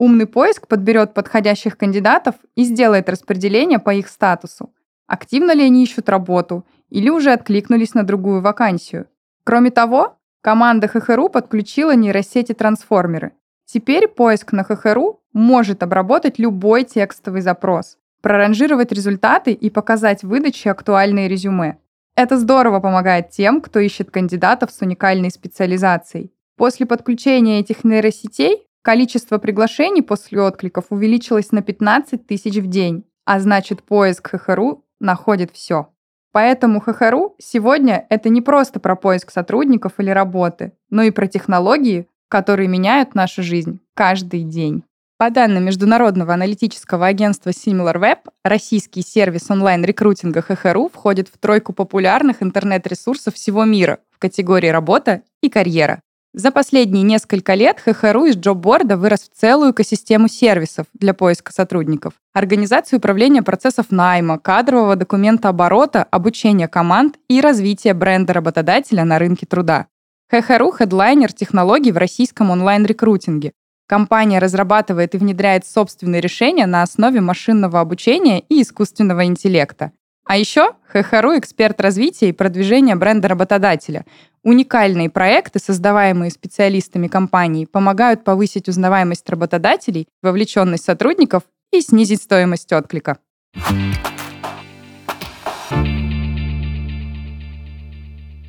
Умный 0.00 0.26
поиск 0.26 0.66
подберет 0.66 1.14
подходящих 1.14 1.78
кандидатов 1.78 2.34
и 2.56 2.64
сделает 2.64 3.08
распределение 3.08 3.78
по 3.78 3.94
их 3.94 4.08
статусу. 4.08 4.74
Активно 5.06 5.54
ли 5.54 5.62
они 5.62 5.84
ищут 5.84 6.08
работу 6.08 6.66
или 6.88 7.08
уже 7.10 7.30
откликнулись 7.30 7.94
на 7.94 8.02
другую 8.02 8.40
вакансию. 8.40 9.06
Кроме 9.44 9.70
того, 9.70 10.16
Команда 10.40 10.88
ХХРУ 10.88 11.28
подключила 11.28 11.94
нейросети-трансформеры. 11.94 13.34
Теперь 13.66 14.08
поиск 14.08 14.50
на 14.50 14.64
ХХРУ 14.64 15.20
может 15.32 15.84
обработать 15.84 16.40
любой 16.40 16.82
текстовый 16.82 17.40
запрос, 17.40 17.98
проранжировать 18.20 18.92
результаты 18.92 19.52
и 19.52 19.70
показать 19.70 20.22
выдаче 20.22 20.70
актуальные 20.70 21.28
резюме. 21.28 21.78
Это 22.16 22.38
здорово 22.38 22.80
помогает 22.80 23.30
тем, 23.30 23.60
кто 23.60 23.78
ищет 23.78 24.10
кандидатов 24.10 24.70
с 24.70 24.80
уникальной 24.82 25.30
специализацией. 25.30 26.32
После 26.56 26.84
подключения 26.86 27.60
этих 27.60 27.84
нейросетей 27.84 28.66
количество 28.82 29.38
приглашений 29.38 30.02
после 30.02 30.40
откликов 30.40 30.86
увеличилось 30.90 31.52
на 31.52 31.62
15 31.62 32.26
тысяч 32.26 32.56
в 32.56 32.66
день, 32.66 33.04
а 33.24 33.40
значит 33.40 33.82
поиск 33.82 34.30
ХХРУ 34.30 34.84
находит 35.00 35.50
все. 35.52 35.88
Поэтому 36.32 36.80
ХХРУ 36.80 37.36
сегодня 37.38 38.06
это 38.08 38.28
не 38.28 38.40
просто 38.40 38.78
про 38.78 38.94
поиск 38.94 39.30
сотрудников 39.30 39.94
или 39.98 40.10
работы, 40.10 40.72
но 40.90 41.02
и 41.02 41.10
про 41.10 41.26
технологии, 41.26 42.06
которые 42.28 42.68
меняют 42.68 43.14
нашу 43.14 43.42
жизнь 43.42 43.80
каждый 43.94 44.44
день. 44.44 44.84
По 45.20 45.28
данным 45.28 45.66
международного 45.66 46.32
аналитического 46.32 47.06
агентства 47.06 47.50
SimilarWeb, 47.50 48.20
российский 48.42 49.02
сервис 49.02 49.50
онлайн-рекрутинга 49.50 50.40
ХХРУ 50.40 50.88
входит 50.88 51.28
в 51.28 51.36
тройку 51.36 51.74
популярных 51.74 52.42
интернет-ресурсов 52.42 53.34
всего 53.34 53.66
мира 53.66 53.98
в 54.10 54.18
категории 54.18 54.68
«Работа» 54.68 55.20
и 55.42 55.50
«Карьера». 55.50 56.00
За 56.32 56.50
последние 56.50 57.02
несколько 57.02 57.52
лет 57.52 57.80
ХХРУ 57.80 58.24
из 58.28 58.36
джобборда 58.36 58.96
вырос 58.96 59.28
в 59.28 59.38
целую 59.38 59.72
экосистему 59.72 60.26
сервисов 60.26 60.86
для 60.94 61.12
поиска 61.12 61.52
сотрудников. 61.52 62.14
Организацию 62.32 62.98
управления 62.98 63.42
процессов 63.42 63.90
найма, 63.90 64.38
кадрового 64.38 64.96
документа 64.96 65.50
оборота, 65.50 66.02
обучения 66.02 66.66
команд 66.66 67.18
и 67.28 67.42
развития 67.42 67.92
бренда 67.92 68.32
работодателя 68.32 69.04
на 69.04 69.18
рынке 69.18 69.44
труда. 69.44 69.86
ХХРУ– 70.30 70.70
хедлайнер 70.78 71.30
технологий 71.30 71.92
в 71.92 71.98
российском 71.98 72.50
онлайн-рекрутинге. 72.50 73.52
Компания 73.90 74.38
разрабатывает 74.38 75.16
и 75.16 75.18
внедряет 75.18 75.66
собственные 75.66 76.20
решения 76.20 76.64
на 76.66 76.82
основе 76.82 77.20
машинного 77.20 77.80
обучения 77.80 78.38
и 78.38 78.62
искусственного 78.62 79.24
интеллекта. 79.24 79.90
А 80.24 80.36
еще 80.36 80.74
ХХРУ– 80.92 81.36
эксперт 81.38 81.80
развития 81.80 82.28
и 82.28 82.32
продвижения 82.32 82.94
бренда 82.94 83.26
работодателя. 83.26 84.06
Уникальные 84.44 85.10
проекты, 85.10 85.58
создаваемые 85.58 86.30
специалистами 86.30 87.08
компании, 87.08 87.64
помогают 87.64 88.22
повысить 88.22 88.68
узнаваемость 88.68 89.28
работодателей, 89.28 90.06
вовлеченность 90.22 90.84
сотрудников 90.84 91.42
и 91.72 91.80
снизить 91.80 92.22
стоимость 92.22 92.72
отклика. 92.72 93.18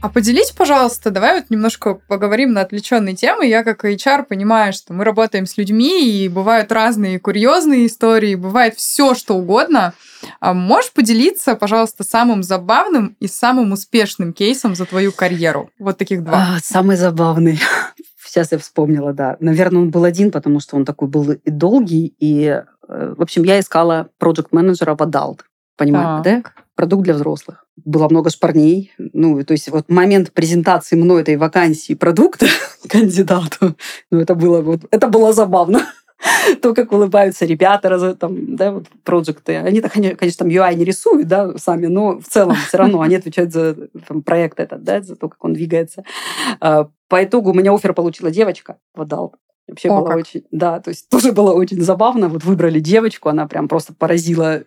А 0.01 0.10
поделись, 0.10 0.50
пожалуйста, 0.50 1.12
давай 1.12 1.36
вот 1.36 1.51
немножко 1.51 1.93
поговорим 1.93 2.53
на 2.53 2.62
отвлеченные 2.62 3.15
темы. 3.15 3.46
Я 3.46 3.63
как 3.63 3.86
HR 3.86 4.24
понимаю, 4.24 4.74
что 4.74 4.93
мы 4.93 5.03
работаем 5.03 5.46
с 5.46 5.58
людьми, 5.58 6.10
и 6.10 6.27
бывают 6.27 6.72
разные 6.72 7.20
курьезные 7.20 7.86
истории, 7.86 8.34
бывает 8.34 8.75
все, 8.75 9.13
что 9.13 9.36
угодно. 9.36 9.93
А 10.39 10.55
можешь 10.55 10.91
поделиться, 10.91 11.55
пожалуйста, 11.55 12.03
самым 12.03 12.41
забавным 12.41 13.15
и 13.20 13.27
самым 13.27 13.74
успешным 13.74 14.34
кейсом 14.34 14.74
за 14.74 14.86
твою 14.86 15.12
карьеру? 15.12 15.70
Вот 15.77 16.00
таких 16.00 16.24
два. 16.24 16.55
А, 16.55 16.60
самый 16.63 16.96
забавный. 16.96 17.60
Сейчас 18.25 18.51
я 18.51 18.58
вспомнила, 18.58 19.13
да. 19.13 19.38
Наверное, 19.39 19.81
он 19.81 19.91
был 19.91 20.03
один, 20.03 20.31
потому 20.31 20.60
что 20.62 20.77
он 20.77 20.86
такой 20.86 21.10
был 21.10 21.31
и 21.31 21.50
долгий. 21.51 22.15
И, 22.17 22.46
э, 22.46 22.63
в 22.88 23.22
общем, 23.22 23.43
я 23.43 23.60
искала 23.60 24.10
проект 24.17 24.51
менеджера 24.51 24.96
в 24.96 25.01
Adult. 25.01 25.41
Понимаете, 25.77 26.41
да? 26.43 26.61
Продукт 26.75 27.04
для 27.04 27.13
взрослых. 27.13 27.66
Было 27.75 28.08
много 28.10 28.30
шпарней. 28.30 28.94
Ну, 28.98 29.44
то 29.44 29.54
есть 29.54 29.70
вот 29.70 29.90
момент 29.90 30.32
презентации 30.32 30.96
мной 30.96 31.22
этой 31.22 31.38
вакансии 31.38 31.94
продукта 31.94 32.48
кандидату, 32.90 33.75
ну, 34.10 34.20
это 34.20 34.36
было, 34.36 34.62
вот, 34.62 34.82
это 34.90 35.08
было 35.08 35.34
забавно. 35.34 35.82
то, 36.62 36.74
как 36.74 36.92
улыбаются 36.92 37.46
ребята, 37.46 38.16
там, 38.16 38.56
да, 38.56 38.72
вот, 38.72 38.86
проекты. 39.04 39.58
Они, 39.58 39.82
конечно, 39.82 40.46
там 40.46 40.48
UI 40.48 40.75
не 40.75 40.86
рисуют, 40.86 41.28
да, 41.28 41.58
сами, 41.58 41.88
но 41.88 42.20
в 42.20 42.25
целом 42.25 42.56
все 42.68 42.78
равно 42.78 43.01
они 43.01 43.16
отвечают 43.16 43.51
за 43.51 43.75
там, 44.08 44.22
проект 44.22 44.60
этот, 44.60 44.84
да, 44.84 45.01
за 45.01 45.16
то, 45.16 45.30
как 45.30 45.44
он 45.44 45.54
двигается. 45.54 46.04
А, 46.60 46.90
по 47.08 47.24
итогу 47.24 47.51
у 47.51 47.54
меня 47.54 47.74
офер 47.74 47.94
получила 47.94 48.32
девочка 48.32 48.78
Adult. 48.96 49.34
Вообще 49.68 49.90
О, 49.90 50.00
было 50.00 50.08
как. 50.08 50.18
очень, 50.18 50.44
да, 50.51 50.80
то 50.80 50.90
есть 50.90 51.08
тоже 51.10 51.32
было 51.32 51.54
очень 51.54 51.82
забавно. 51.82 52.28
Вот 52.30 52.44
выбрали 52.44 52.80
девочку, 52.80 53.30
она 53.30 53.48
прям 53.48 53.68
просто 53.68 53.94
поразила 53.94 54.63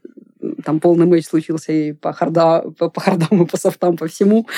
там 0.65 0.81
полный 0.81 1.07
матч 1.07 1.27
случился 1.27 1.73
и 1.73 1.93
по, 1.93 2.13
hard 2.13 2.46
а, 2.46 2.63
по, 2.79 2.91
по 2.91 3.01
hard 3.01 3.25
ам, 3.25 3.43
и 3.43 3.47
по 3.47 3.57
софтам, 3.57 3.97
по 3.97 4.07
всему. 4.07 4.49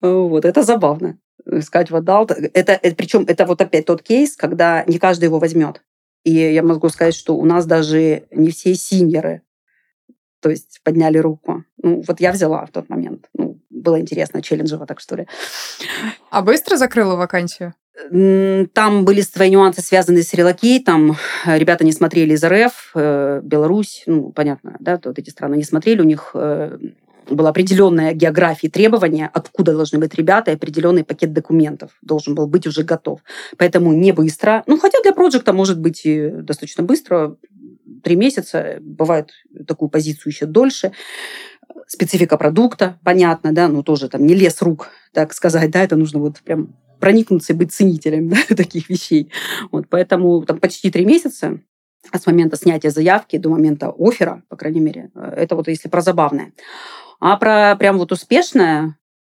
Вот, 0.00 0.44
это 0.44 0.62
забавно 0.62 1.18
искать 1.50 1.90
в 1.90 1.96
adult. 1.96 2.32
Это, 2.32 2.72
это, 2.72 2.96
причем 2.96 3.24
это 3.28 3.46
вот 3.46 3.60
опять 3.60 3.86
тот 3.86 4.02
кейс, 4.02 4.36
когда 4.36 4.84
не 4.86 4.98
каждый 4.98 5.24
его 5.24 5.38
возьмет. 5.38 5.82
И 6.24 6.32
я 6.32 6.62
могу 6.62 6.88
сказать, 6.88 7.14
что 7.14 7.36
у 7.36 7.44
нас 7.44 7.66
даже 7.66 8.24
не 8.32 8.50
все 8.50 8.74
senior 8.74 9.25
ы, 9.25 9.42
то 10.40 10.50
есть 10.50 10.80
подняли 10.82 11.18
руку. 11.18 11.64
Ну, 11.82 12.02
вот 12.06 12.20
я 12.20 12.32
взяла 12.32 12.66
в 12.66 12.70
тот 12.70 12.88
момент. 12.88 13.28
Ну, 13.34 13.60
было 13.70 14.00
интересно, 14.00 14.42
челленджево 14.42 14.86
так 14.86 15.00
что 15.00 15.16
ли. 15.16 15.28
А 16.30 16.42
быстро 16.42 16.76
закрыла 16.76 17.14
вакансию? 17.14 17.74
Там 18.74 19.04
были 19.04 19.22
свои 19.22 19.50
нюансы, 19.50 19.80
связанные 19.80 20.22
с 20.22 20.34
relocate 20.34 20.94
ом. 20.94 21.16
Ребята 21.46 21.84
не 21.84 21.92
смотрели 21.92 22.34
из 22.34 22.44
РФ, 22.44 22.92
э, 22.94 23.40
Беларусь, 23.42 24.02
ну, 24.06 24.32
понятно, 24.32 24.76
да, 24.80 25.00
вот 25.02 25.18
эти 25.18 25.30
страны 25.30 25.56
не 25.56 25.64
смотрели. 25.64 26.02
У 26.02 26.04
них 26.04 26.32
э, 26.34 26.76
была 27.30 27.50
определенная 27.50 28.12
география 28.12 28.68
требования, 28.68 29.30
откуда 29.32 29.72
должны 29.72 29.98
быть 29.98 30.14
ребята, 30.14 30.50
и 30.50 30.54
определенный 30.54 31.04
пакет 31.04 31.32
документов 31.32 31.92
должен 32.02 32.34
был 32.34 32.46
быть 32.46 32.66
уже 32.66 32.82
готов. 32.82 33.20
Поэтому 33.56 33.92
не 33.92 34.12
быстро. 34.12 34.62
Ну, 34.66 34.78
хотя 34.78 34.98
для 35.02 35.12
проекта 35.12 35.54
может 35.54 35.80
быть 35.80 36.02
и 36.04 36.28
достаточно 36.28 36.84
быстро. 36.84 37.36
Три 38.02 38.14
месяца. 38.14 38.76
Бывает 38.80 39.30
такую 39.66 39.88
позицию 39.88 40.32
еще 40.32 40.44
дольше. 40.44 40.92
Специфика 41.86 42.36
продукта, 42.36 42.98
понятно, 43.04 43.52
да, 43.52 43.68
ну 43.68 43.82
тоже 43.82 44.08
там 44.08 44.26
не 44.26 44.34
лес 44.34 44.60
рук, 44.60 44.88
так 45.12 45.32
сказать, 45.32 45.70
да, 45.70 45.82
это 45.82 45.96
нужно 45.96 46.20
вот 46.20 46.40
прям 46.40 46.74
проникнуться 47.00 47.52
и 47.52 47.56
быть 47.56 47.72
ценителем 47.72 48.28
да, 48.48 48.54
таких 48.54 48.88
вещей. 48.88 49.30
Вот, 49.70 49.86
поэтому 49.88 50.42
там 50.42 50.58
почти 50.58 50.90
три 50.90 51.04
месяца 51.04 51.60
с 52.12 52.26
момента 52.26 52.56
снятия 52.56 52.90
заявки 52.90 53.36
до 53.36 53.50
момента 53.50 53.92
оффера, 53.98 54.42
по 54.48 54.56
крайней 54.56 54.80
мере, 54.80 55.10
это 55.14 55.56
вот 55.56 55.68
если 55.68 55.88
про 55.88 56.00
забавное. 56.00 56.52
А 57.18 57.36
про 57.36 57.74
прям 57.76 57.98
вот 57.98 58.12
успешное, 58.12 58.96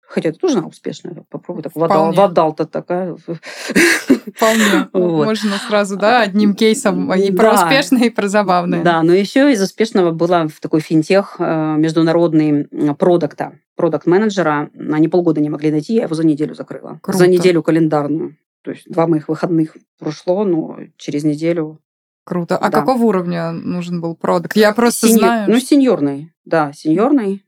Хотя 0.09 0.29
это 0.29 0.39
тоже 0.39 0.57
она 0.57 0.67
успешная. 0.67 1.23
Попробуй 1.29 1.61
так. 1.61 1.75
Вадал, 1.75 2.11
вадал-то 2.11 2.65
такая. 2.65 3.15
Вполне. 3.15 4.89
Вот. 4.93 5.25
Можно 5.25 5.57
сразу, 5.57 5.97
да, 5.97 6.21
одним 6.21 6.55
кейсом 6.55 7.13
и 7.13 7.31
про 7.31 7.53
да. 7.53 7.63
успешное, 7.63 8.05
и 8.05 8.09
про 8.09 8.27
забавное. 8.27 8.83
Да, 8.83 9.03
но 9.03 9.13
еще 9.13 9.51
из 9.51 9.61
успешного 9.61 10.11
было 10.11 10.47
в 10.47 10.59
такой 10.59 10.79
финтех 10.81 11.35
э, 11.37 11.75
международный 11.77 12.65
продукта, 12.95 13.53
продукт-менеджера. 13.79 14.69
Они 14.91 15.07
полгода 15.07 15.39
не 15.39 15.49
могли 15.49 15.71
найти, 15.71 15.93
я 15.93 16.03
его 16.03 16.13
за 16.13 16.25
неделю 16.25 16.53
закрыла. 16.53 16.99
Круто. 17.01 17.17
За 17.17 17.27
неделю 17.27 17.63
календарную. 17.63 18.35
То 18.61 18.71
есть 18.71 18.91
два 18.91 19.07
моих 19.07 19.29
выходных 19.29 19.77
прошло, 19.97 20.43
но 20.43 20.79
через 20.97 21.23
неделю 21.23 21.79
Круто. 22.25 22.57
А 22.57 22.69
да. 22.69 22.81
какого 22.81 23.01
уровня 23.05 23.51
нужен 23.51 24.01
был 24.01 24.15
продукт? 24.15 24.55
Я 24.57 24.73
просто 24.73 25.07
Сеньор, 25.07 25.19
знаю. 25.19 25.49
Ну, 25.49 25.59
сеньорный, 25.59 26.33
да, 26.45 26.73
сеньорный 26.73 27.43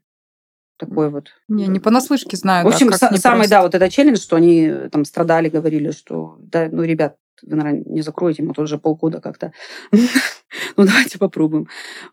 такой 0.80 1.10
вот. 1.10 1.28
Не, 1.50 1.68
не 1.68 1.80
понаслышке 1.80 2.38
знаю. 2.38 2.66
В 2.66 2.70
общем, 2.70 2.90
да, 2.90 2.98
с- 2.98 3.22
самый, 3.22 3.48
да, 3.50 3.62
вот 3.62 3.76
этот 3.76 3.92
челлендж, 3.92 4.20
что 4.20 4.38
они 4.38 4.68
э, 4.68 4.90
там 4.90 5.04
страдали, 5.06 5.50
говорили, 5.50 5.92
что, 5.92 6.38
да, 6.40 6.70
ну, 6.72 6.82
ребят, 6.84 7.18
вы, 7.44 7.58
наверное, 7.58 7.84
не 7.86 8.02
закроете, 8.02 8.42
мы 8.42 8.54
тоже 8.54 8.80
полгода 8.80 9.20
как-то. 9.20 9.52
ну, 10.78 10.86
давайте 10.86 11.18
попробуем. 11.18 11.68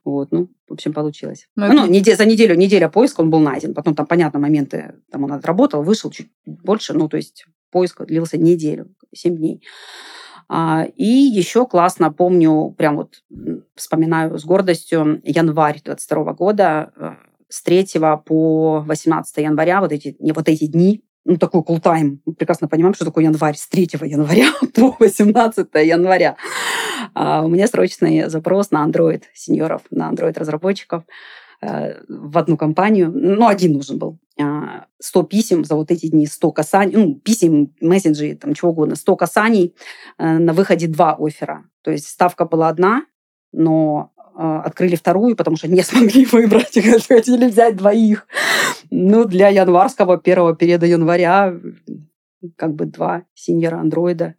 Вот, 0.04 0.32
ну, 0.32 0.48
в 0.68 0.72
общем, 0.72 0.92
получилось. 0.92 1.48
Но 1.56 1.68
ну, 1.68 1.92
это... 1.92 2.16
за 2.16 2.24
неделю, 2.24 2.54
неделя 2.54 2.88
поиска 2.88 3.20
он 3.20 3.30
был 3.30 3.40
найден. 3.40 3.74
Потом 3.74 3.94
там, 3.94 4.06
понятно, 4.06 4.38
моменты, 4.38 4.94
там 5.10 5.24
он 5.24 5.32
отработал, 5.32 5.82
вышел 5.82 6.10
чуть 6.10 6.30
больше, 6.44 6.94
ну, 6.94 7.08
то 7.08 7.16
есть 7.16 7.46
поиск 7.70 8.04
длился 8.04 8.38
неделю, 8.38 8.94
7 9.14 9.36
дней. 9.36 9.62
А, 10.48 10.86
и 10.96 11.04
еще 11.04 11.66
классно 11.66 12.10
помню, 12.10 12.74
прям 12.76 12.96
вот 12.96 13.22
вспоминаю 13.74 14.38
с 14.38 14.44
гордостью, 14.44 15.20
январь 15.24 15.82
22 15.84 16.32
года, 16.32 16.92
э, 16.96 17.10
с 17.50 17.62
3 17.62 17.86
по 18.24 18.80
18 18.86 19.36
января, 19.38 19.80
вот 19.80 19.92
эти, 19.92 20.16
не 20.18 20.32
вот 20.32 20.48
эти 20.48 20.66
дни, 20.66 21.04
ну, 21.28 21.36
такой 21.36 21.60
time. 21.60 22.18
Мы 22.24 22.32
прекрасно 22.32 22.68
понимаем, 22.68 22.94
что 22.94 23.04
такое 23.04 23.24
январь. 23.24 23.54
С 23.54 23.68
3 23.68 23.88
января 24.04 24.46
по 24.74 24.96
18 24.98 25.68
января. 25.84 26.36
А 27.14 27.44
у 27.44 27.48
меня 27.48 27.66
срочный 27.66 28.28
запрос 28.28 28.70
на 28.70 28.86
Android 28.86 29.22
сеньоров, 29.34 29.82
на 29.90 30.10
Android 30.10 30.38
разработчиков 30.38 31.04
э, 31.60 32.02
в 32.08 32.38
одну 32.38 32.56
компанию. 32.56 33.10
Ну, 33.12 33.46
один 33.46 33.72
нужен 33.74 33.98
был. 33.98 34.18
100 34.36 34.44
а, 35.20 35.24
писем 35.24 35.64
за 35.64 35.74
вот 35.74 35.90
эти 35.90 36.06
дни, 36.08 36.26
100 36.26 36.52
касаний, 36.52 36.96
ну, 36.96 37.14
писем, 37.16 37.74
мессенджей, 37.80 38.36
там, 38.36 38.54
чего 38.54 38.70
угодно, 38.70 38.94
100 38.94 39.16
касаний, 39.16 39.74
э, 40.18 40.38
на 40.38 40.52
выходе 40.52 40.86
два 40.86 41.16
оффера. 41.18 41.64
То 41.82 41.90
есть 41.90 42.06
ставка 42.06 42.44
была 42.44 42.68
одна, 42.68 43.04
но 43.52 44.12
а, 44.40 44.62
открыли 44.62 44.94
вторую, 44.94 45.34
потому 45.34 45.56
что 45.56 45.66
не 45.66 45.82
смогли 45.82 46.24
выбрать, 46.26 46.74
хотели 46.74 47.48
взять 47.48 47.76
двоих. 47.76 48.28
Ну, 48.90 49.24
для 49.24 49.48
январского 49.48 50.16
первого 50.16 50.54
периода 50.54 50.86
января 50.86 51.58
как 52.56 52.74
бы 52.74 52.86
два 52.86 53.24
синьора 53.34 53.78
андроида. 53.78 54.36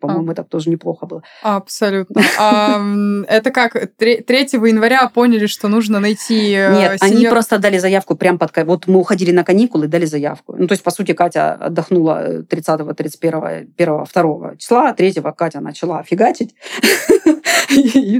По-моему, 0.00 0.30
а. 0.30 0.32
это 0.32 0.44
тоже 0.44 0.70
неплохо 0.70 1.06
было. 1.06 1.22
Абсолютно. 1.42 2.22
А, 2.38 2.80
это 3.28 3.50
как? 3.50 3.96
3 3.96 4.24
января 4.26 5.08
поняли, 5.08 5.46
что 5.46 5.68
нужно 5.68 6.00
найти 6.00 6.52
э, 6.52 6.74
Нет, 6.74 6.98
они 7.00 7.26
просто 7.26 7.58
дали 7.58 7.78
заявку 7.78 8.14
прям 8.14 8.38
под... 8.38 8.52
Вот 8.66 8.86
мы 8.86 8.98
уходили 8.98 9.32
на 9.32 9.42
каникулы, 9.42 9.86
дали 9.86 10.04
заявку. 10.04 10.54
Ну, 10.56 10.66
то 10.66 10.72
есть, 10.72 10.82
по 10.82 10.90
сути, 10.90 11.12
Катя 11.12 11.54
отдохнула 11.54 12.42
30 12.42 12.96
31 12.96 13.44
1 13.78 14.04
2 14.14 14.56
числа, 14.56 14.92
3 14.92 15.14
Катя 15.36 15.60
начала 15.60 16.02
фигачить. 16.02 16.54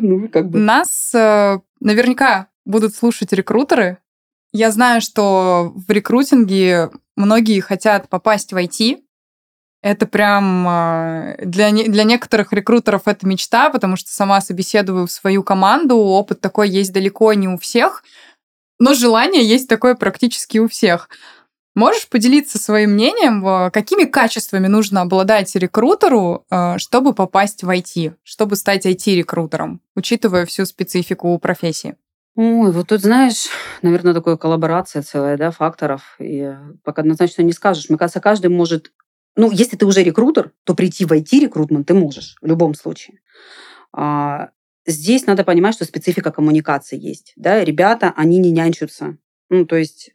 Ну. 0.03 0.29
Нас 0.59 1.13
э, 1.15 1.59
наверняка 1.81 2.49
будут 2.65 2.95
слушать 2.95 3.33
рекрутеры. 3.33 3.99
Я 4.53 4.71
знаю, 4.71 5.01
что 5.01 5.73
в 5.75 5.91
рекрутинге 5.91 6.91
многие 7.17 7.61
хотят 7.61 8.09
попасть 8.09 8.53
в 8.53 8.57
IT. 8.57 8.99
Это 9.83 10.07
прям 10.07 10.67
э, 10.69 11.45
для, 11.45 11.71
для 11.71 12.05
некоторых 12.05 12.53
рекрутеров 12.53 13.03
это 13.07 13.27
мечта, 13.27 13.71
потому 13.71 13.97
что 13.97 14.11
сама 14.11 14.41
собеседую 14.41 15.07
в 15.07 15.13
свою 15.13 15.43
команду, 15.43 15.97
опыт 15.97 16.41
такой 16.41 16.69
есть 16.69 16.93
далеко 16.93 17.33
не 17.35 17.49
у 17.49 17.57
всех, 17.59 18.03
но 18.79 18.95
желание 18.95 19.45
есть 19.45 19.69
такое 19.69 19.95
практически 19.95 20.59
у 20.59 20.69
всех. 20.69 21.09
Можешь 21.75 22.09
поделиться 22.09 22.59
своим 22.59 22.93
мнением, 22.93 23.71
какими 23.71 24.05
качествами 24.05 24.67
нужно 24.67 25.03
обладать 25.03 25.55
рекрутеру, 25.55 26.47
э, 26.51 26.79
чтобы 26.79 27.13
попасть 27.13 27.63
в 27.63 27.69
IT, 27.69 28.15
чтобы 28.25 28.57
стать 28.57 28.87
IT-рекрутером, 28.87 29.81
учитывая 29.95 30.47
всю 30.47 30.65
специфику 30.65 31.39
профессии? 31.39 31.97
Ой, 32.37 32.71
вот 32.71 32.89
тут, 32.89 33.01
знаешь, 33.01 33.49
наверное, 33.81 34.13
такая 34.13 34.37
коллаборация 34.37 35.01
целая, 35.01 35.39
да, 35.39 35.51
факторов. 35.51 36.17
И 36.19 36.55
пока 36.85 37.01
однозначно 37.01 37.41
не 37.41 37.53
скажешь. 37.53 37.89
Мне 37.89 37.99
кажется, 37.99 38.21
каждый 38.21 38.49
может... 38.49 38.93
Ну, 39.37 39.51
если 39.51 39.77
ты 39.77 39.87
уже 39.87 40.03
рекрутер, 40.03 40.53
то 40.65 40.75
прийти 40.75 41.05
в 41.05 41.13
IT-рекрутмент 41.13 41.87
ты 41.87 41.95
можешь 41.95 42.37
в 42.41 42.47
любом 42.47 42.75
случае. 42.75 43.21
А, 43.93 44.51
здесь 44.87 45.27
надо 45.27 45.45
понимать, 45.45 45.75
что 45.75 45.85
специфика 45.85 46.33
коммуникации 46.33 46.99
есть. 46.99 47.33
Да? 47.37 47.63
Ребята, 47.63 48.13
они 48.17 48.39
не 48.39 48.51
нянчатся. 48.51 49.19
Ну, 49.49 49.67
то 49.67 49.77
есть 49.77 50.13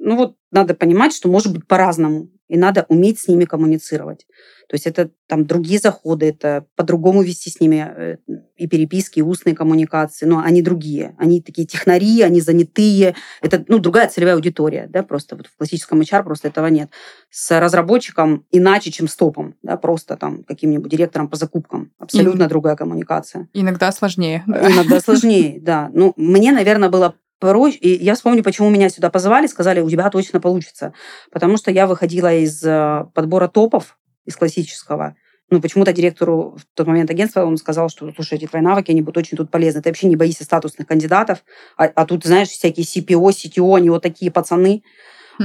ну 0.00 0.16
вот 0.16 0.36
надо 0.50 0.74
понимать, 0.74 1.14
что 1.14 1.28
может 1.28 1.52
быть 1.52 1.66
по-разному, 1.66 2.30
и 2.50 2.58
надо 2.58 2.84
уметь 2.88 3.20
с 3.20 3.28
ними 3.28 3.44
коммуницировать. 3.44 4.26
То 4.68 4.74
есть 4.74 4.86
это 4.86 5.10
там 5.28 5.46
другие 5.46 5.78
заходы, 5.78 6.28
это 6.28 6.66
по-другому 6.74 7.22
вести 7.22 7.48
с 7.48 7.60
ними 7.60 7.92
э, 7.96 8.16
и 8.56 8.66
переписки, 8.66 9.20
и 9.20 9.22
устные 9.22 9.54
коммуникации, 9.54 10.26
но 10.26 10.40
они 10.40 10.60
другие. 10.60 11.14
Они 11.16 11.40
такие 11.40 11.66
технари, 11.66 12.22
они 12.22 12.40
занятые. 12.40 13.14
Это 13.40 13.64
ну, 13.68 13.78
другая 13.78 14.08
целевая 14.08 14.34
аудитория, 14.34 14.88
да, 14.88 15.04
просто 15.04 15.36
вот 15.36 15.46
в 15.46 15.56
классическом 15.56 16.00
HR 16.00 16.24
просто 16.24 16.48
этого 16.48 16.66
нет. 16.66 16.90
С 17.30 17.58
разработчиком 17.58 18.44
иначе, 18.50 18.90
чем 18.90 19.06
с 19.06 19.14
топом, 19.14 19.54
да, 19.62 19.76
просто 19.76 20.16
там 20.16 20.42
каким-нибудь 20.42 20.90
директором 20.90 21.28
по 21.28 21.36
закупкам. 21.36 21.92
Абсолютно 21.98 22.44
и... 22.44 22.48
другая 22.48 22.74
коммуникация. 22.74 23.48
Иногда 23.52 23.92
сложнее. 23.92 24.42
Иногда 24.46 25.00
сложнее, 25.00 25.60
да. 25.60 25.90
Ну, 25.94 26.14
мне, 26.16 26.50
наверное, 26.50 26.88
было 26.88 27.14
проще. 27.40 27.78
И 27.78 28.04
я 28.04 28.14
вспомню, 28.14 28.44
почему 28.44 28.70
меня 28.70 28.88
сюда 28.88 29.10
позвали, 29.10 29.46
сказали, 29.48 29.80
у 29.80 29.90
тебя 29.90 30.08
точно 30.10 30.40
получится. 30.40 30.92
Потому 31.32 31.56
что 31.56 31.70
я 31.70 31.86
выходила 31.86 32.32
из 32.32 32.62
э, 32.62 33.06
подбора 33.14 33.48
топов, 33.48 33.98
из 34.24 34.36
классического. 34.36 35.16
Ну, 35.50 35.60
почему-то 35.60 35.92
директору 35.92 36.56
в 36.56 36.76
тот 36.76 36.86
момент 36.86 37.10
агентства 37.10 37.44
он 37.44 37.56
сказал, 37.56 37.88
что, 37.88 38.12
слушай, 38.14 38.34
эти 38.38 38.46
твои 38.46 38.62
навыки, 38.62 38.92
они 38.92 39.02
будут 39.02 39.16
очень 39.18 39.36
тут 39.36 39.50
полезны. 39.50 39.82
Ты 39.82 39.88
вообще 39.88 40.06
не 40.06 40.14
боишься 40.14 40.44
статусных 40.44 40.86
кандидатов. 40.86 41.42
А, 41.76 41.86
а 41.86 42.06
тут, 42.06 42.24
знаешь, 42.24 42.48
всякие 42.48 42.86
CPO, 42.86 43.30
CTO, 43.30 43.76
они 43.76 43.90
вот 43.90 44.02
такие 44.02 44.30
пацаны. 44.30 44.84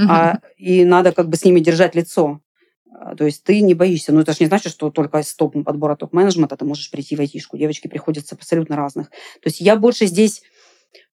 А, 0.08 0.40
и 0.56 0.84
надо 0.84 1.12
как 1.12 1.28
бы 1.28 1.36
с 1.36 1.44
ними 1.44 1.60
держать 1.60 1.94
лицо. 1.94 2.40
А, 2.98 3.16
то 3.16 3.24
есть 3.24 3.42
ты 3.44 3.60
не 3.60 3.74
боишься. 3.74 4.12
Но 4.12 4.20
это 4.20 4.32
же 4.32 4.38
не 4.40 4.46
значит, 4.46 4.72
что 4.72 4.90
только 4.90 5.18
из 5.18 5.34
топ 5.34 5.54
подбора 5.64 5.96
топ-менеджмента 5.96 6.56
ты 6.56 6.64
можешь 6.64 6.90
прийти 6.90 7.16
в 7.16 7.20
айтишку. 7.20 7.56
Девочки 7.56 7.88
приходят 7.88 8.26
с 8.26 8.32
абсолютно 8.32 8.76
разных. 8.76 9.08
То 9.08 9.46
есть 9.46 9.60
я 9.60 9.76
больше 9.76 10.06
здесь 10.06 10.42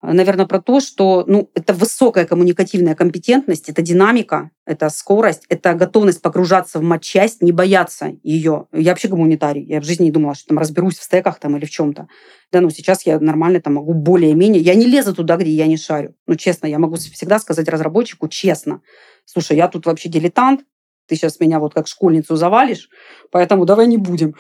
наверное, 0.03 0.47
про 0.47 0.61
то, 0.61 0.81
что 0.81 1.25
ну, 1.27 1.51
это 1.55 1.73
высокая 1.75 2.27
коммуникативная 2.27 2.95
компетентность, 2.95 3.69
это 3.69 3.83
динамика, 3.83 4.51
это 4.67 4.89
скорость, 4.91 5.45
это 5.49 5.75
готовность 5.75 6.23
погружаться 6.23 6.79
в 6.79 6.83
матчасть, 6.83 7.43
не 7.43 7.53
бояться 7.53 8.13
ее. 8.23 8.67
Я 8.73 8.91
вообще 8.91 9.09
гуманитарий. 9.09 9.65
Я 9.65 9.81
в 9.81 9.85
жизни 9.85 10.05
не 10.05 10.11
думала, 10.11 10.35
что 10.35 10.49
там 10.49 10.59
разберусь 10.59 10.99
в 10.99 11.03
стеках 11.03 11.39
там, 11.39 11.57
или 11.57 11.65
в 11.65 11.71
чем-то. 11.71 12.09
Да, 12.51 12.61
ну 12.61 12.71
сейчас 12.71 13.07
я 13.07 13.21
нормально 13.21 13.61
там 13.61 13.75
могу 13.75 13.95
более-менее. 13.95 14.63
Я 14.63 14.75
не 14.75 14.87
лезу 14.87 15.15
туда, 15.15 15.37
где 15.37 15.51
я 15.51 15.67
не 15.67 15.77
шарю. 15.77 16.15
Ну, 16.27 16.35
честно, 16.35 16.67
я 16.67 16.79
могу 16.79 16.97
всегда 16.97 17.39
сказать 17.39 17.69
разработчику 17.69 18.29
честно. 18.29 18.83
Слушай, 19.25 19.57
я 19.57 19.69
тут 19.69 19.87
вообще 19.87 20.09
дилетант, 20.09 20.63
ты 21.07 21.17
сейчас 21.17 21.41
меня 21.41 21.59
вот 21.59 21.75
как 21.75 21.87
школьницу 21.89 22.37
завалишь, 22.37 22.89
поэтому 23.31 23.65
давай 23.65 23.87
не 23.87 23.99
будем. 23.99 24.35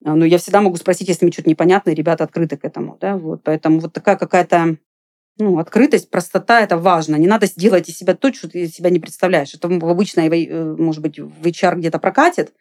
Но 0.00 0.24
я 0.24 0.38
всегда 0.38 0.60
могу 0.60 0.76
спросить, 0.76 1.08
если 1.08 1.24
мне 1.24 1.32
что-то 1.32 1.48
непонятно, 1.48 1.90
и 1.90 1.94
ребята 1.94 2.24
открыты 2.24 2.56
к 2.56 2.64
этому. 2.64 2.96
Да? 3.00 3.16
Вот, 3.16 3.42
поэтому 3.42 3.80
вот 3.80 3.92
такая 3.92 4.16
какая-то 4.16 4.76
ну, 5.38 5.58
открытость, 5.58 6.10
простота– 6.10 6.60
это 6.62 6.78
важно. 6.78 7.16
Не 7.16 7.26
надо 7.26 7.46
сделать 7.46 7.88
из 7.88 7.96
себя 7.98 8.14
то, 8.14 8.32
что 8.32 8.48
ты 8.48 8.68
себя 8.68 8.90
не 8.90 8.98
представляешь. 8.98 9.54
Это 9.54 9.68
в 9.68 9.88
обычной, 9.88 10.28
э, 10.28 10.64
может 10.76 11.02
быть, 11.02 11.18
в 11.18 11.46
HR 11.46 11.76
где-то 11.76 11.98
прокатит, 11.98 12.54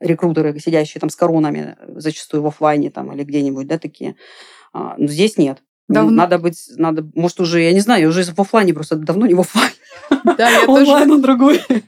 рекрутеры, 0.00 0.58
сидящие 0.58 1.00
там 1.00 1.10
с 1.10 1.16
коронами, 1.16 1.76
зачастую 1.88 2.42
в 2.42 2.46
офлайне 2.46 2.90
там 2.90 3.12
или 3.12 3.24
где-нибудь, 3.24 3.66
да, 3.66 3.78
такие. 3.78 4.16
А, 4.72 4.94
но 4.98 5.06
здесь 5.06 5.36
нет. 5.36 5.62
Давно. 5.92 6.10
Надо 6.10 6.38
быть, 6.38 6.58
надо, 6.76 7.06
может, 7.14 7.40
уже, 7.40 7.60
я 7.62 7.72
не 7.72 7.80
знаю, 7.80 8.02
я 8.02 8.08
уже 8.08 8.24
в 8.24 8.38
офлайне 8.38 8.74
просто 8.74 8.96
давно 8.96 9.26
не 9.26 9.34
в 9.34 9.40
офлайне. 9.40 9.72
Да, 10.24 10.50
я 10.50 10.64
Онлайн 10.68 11.08
тоже. 11.08 11.22
другой. 11.22 11.62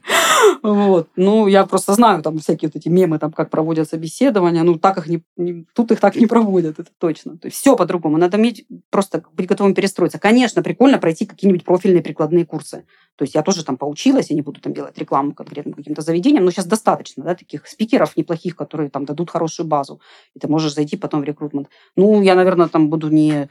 Вот. 0.61 1.09
Ну, 1.15 1.47
я 1.47 1.65
просто 1.65 1.93
знаю 1.93 2.21
там 2.21 2.39
всякие 2.39 2.69
вот 2.69 2.75
эти 2.75 2.89
мемы, 2.89 3.19
там, 3.19 3.31
как 3.31 3.49
проводят 3.49 3.89
собеседования. 3.89 4.63
Ну, 4.63 4.75
так 4.77 4.97
их 4.97 5.07
не, 5.07 5.23
не, 5.37 5.65
тут 5.73 5.91
их 5.91 5.99
так 5.99 6.15
не 6.15 6.27
проводят, 6.27 6.79
это 6.79 6.89
точно. 6.97 7.37
То 7.37 7.47
есть 7.47 7.57
все 7.57 7.75
по-другому. 7.75 8.17
Надо 8.17 8.37
уметь 8.37 8.65
просто 8.89 9.23
быть 9.33 9.47
готовым 9.47 9.73
перестроиться. 9.73 10.19
Конечно, 10.19 10.63
прикольно 10.63 10.97
пройти 10.97 11.25
какие-нибудь 11.25 11.65
профильные 11.65 12.01
прикладные 12.01 12.45
курсы. 12.45 12.85
То 13.15 13.23
есть 13.23 13.33
я 13.35 13.43
тоже 13.43 13.63
там 13.63 13.77
поучилась, 13.77 14.29
я 14.29 14.35
не 14.35 14.41
буду 14.41 14.59
там 14.59 14.73
делать 14.73 14.97
рекламу 14.97 15.33
конкретно 15.33 15.73
каким-то 15.73 16.01
заведениям, 16.01 16.43
но 16.43 16.51
сейчас 16.51 16.65
достаточно, 16.65 17.23
да, 17.23 17.35
таких 17.35 17.65
спикеров 17.67 18.17
неплохих, 18.17 18.55
которые 18.55 18.89
там 18.89 19.05
дадут 19.05 19.29
хорошую 19.29 19.67
базу. 19.67 20.01
И 20.35 20.39
ты 20.39 20.47
можешь 20.47 20.73
зайти 20.73 20.97
потом 20.97 21.21
в 21.21 21.23
рекрутмент. 21.23 21.69
Ну, 21.95 22.21
я, 22.21 22.35
наверное, 22.35 22.67
там 22.67 22.89
буду 22.89 23.09
не 23.09 23.49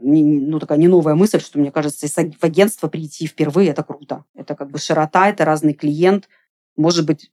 ну, 0.00 0.58
такая 0.58 0.78
не 0.78 0.88
новая 0.88 1.14
мысль, 1.14 1.40
что 1.40 1.58
мне 1.58 1.70
кажется, 1.70 2.06
в 2.06 2.44
агентство 2.44 2.88
прийти 2.88 3.26
впервые– 3.26 3.68
это 3.70 3.82
круто. 3.82 4.24
Это 4.34 4.54
как 4.54 4.70
бы 4.70 4.78
широта, 4.78 5.28
это 5.28 5.44
разный 5.44 5.74
клиент. 5.74 6.28
Может 6.76 7.06
быть, 7.06 7.30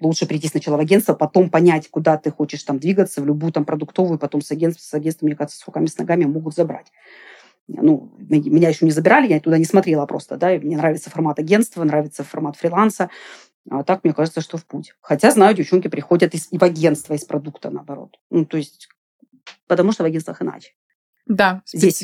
лучше 0.00 0.26
прийти 0.26 0.48
сначала 0.48 0.76
в 0.76 0.80
агентство, 0.80 1.14
потом 1.14 1.50
понять, 1.50 1.88
куда 1.90 2.16
ты 2.16 2.30
хочешь 2.30 2.62
там 2.62 2.78
двигаться, 2.78 3.20
в 3.20 3.26
любую 3.26 3.52
там 3.52 3.64
продуктовую, 3.64 4.18
потом 4.18 4.40
с 4.40 4.50
агентством, 4.50 4.82
с 4.82 4.94
агентством, 4.94 5.26
мне 5.26 5.36
кажется, 5.36 5.58
с 5.58 5.66
руками, 5.66 5.86
с 5.86 5.98
ногами 5.98 6.24
могут 6.24 6.54
забрать. 6.54 6.86
Ну, 7.66 8.10
меня 8.18 8.70
еще 8.70 8.86
не 8.86 8.92
забирали, 8.92 9.28
я 9.28 9.40
туда 9.40 9.58
не 9.58 9.64
смотрела 9.64 10.06
просто, 10.06 10.36
да, 10.38 10.52
мне 10.52 10.76
нравится 10.76 11.10
формат 11.10 11.38
агентства, 11.38 11.84
нравится 11.84 12.24
формат 12.24 12.56
фриланса, 12.56 13.10
а 13.70 13.84
так, 13.84 14.04
мне 14.04 14.14
кажется, 14.14 14.40
что 14.40 14.56
в 14.56 14.64
путь. 14.64 14.94
Хотя, 15.02 15.30
знаю, 15.30 15.54
девчонки 15.54 15.88
приходят 15.88 16.34
из, 16.34 16.50
и 16.50 16.56
в 16.56 16.64
агентство 16.64 17.12
из 17.12 17.24
продукта, 17.24 17.68
наоборот. 17.68 18.18
Ну, 18.30 18.46
то 18.46 18.56
есть, 18.56 18.88
потому 19.66 19.92
что 19.92 20.04
в 20.04 20.06
агентствах 20.06 20.40
иначе. 20.40 20.72
Да. 21.28 21.62
Здесь 21.66 22.02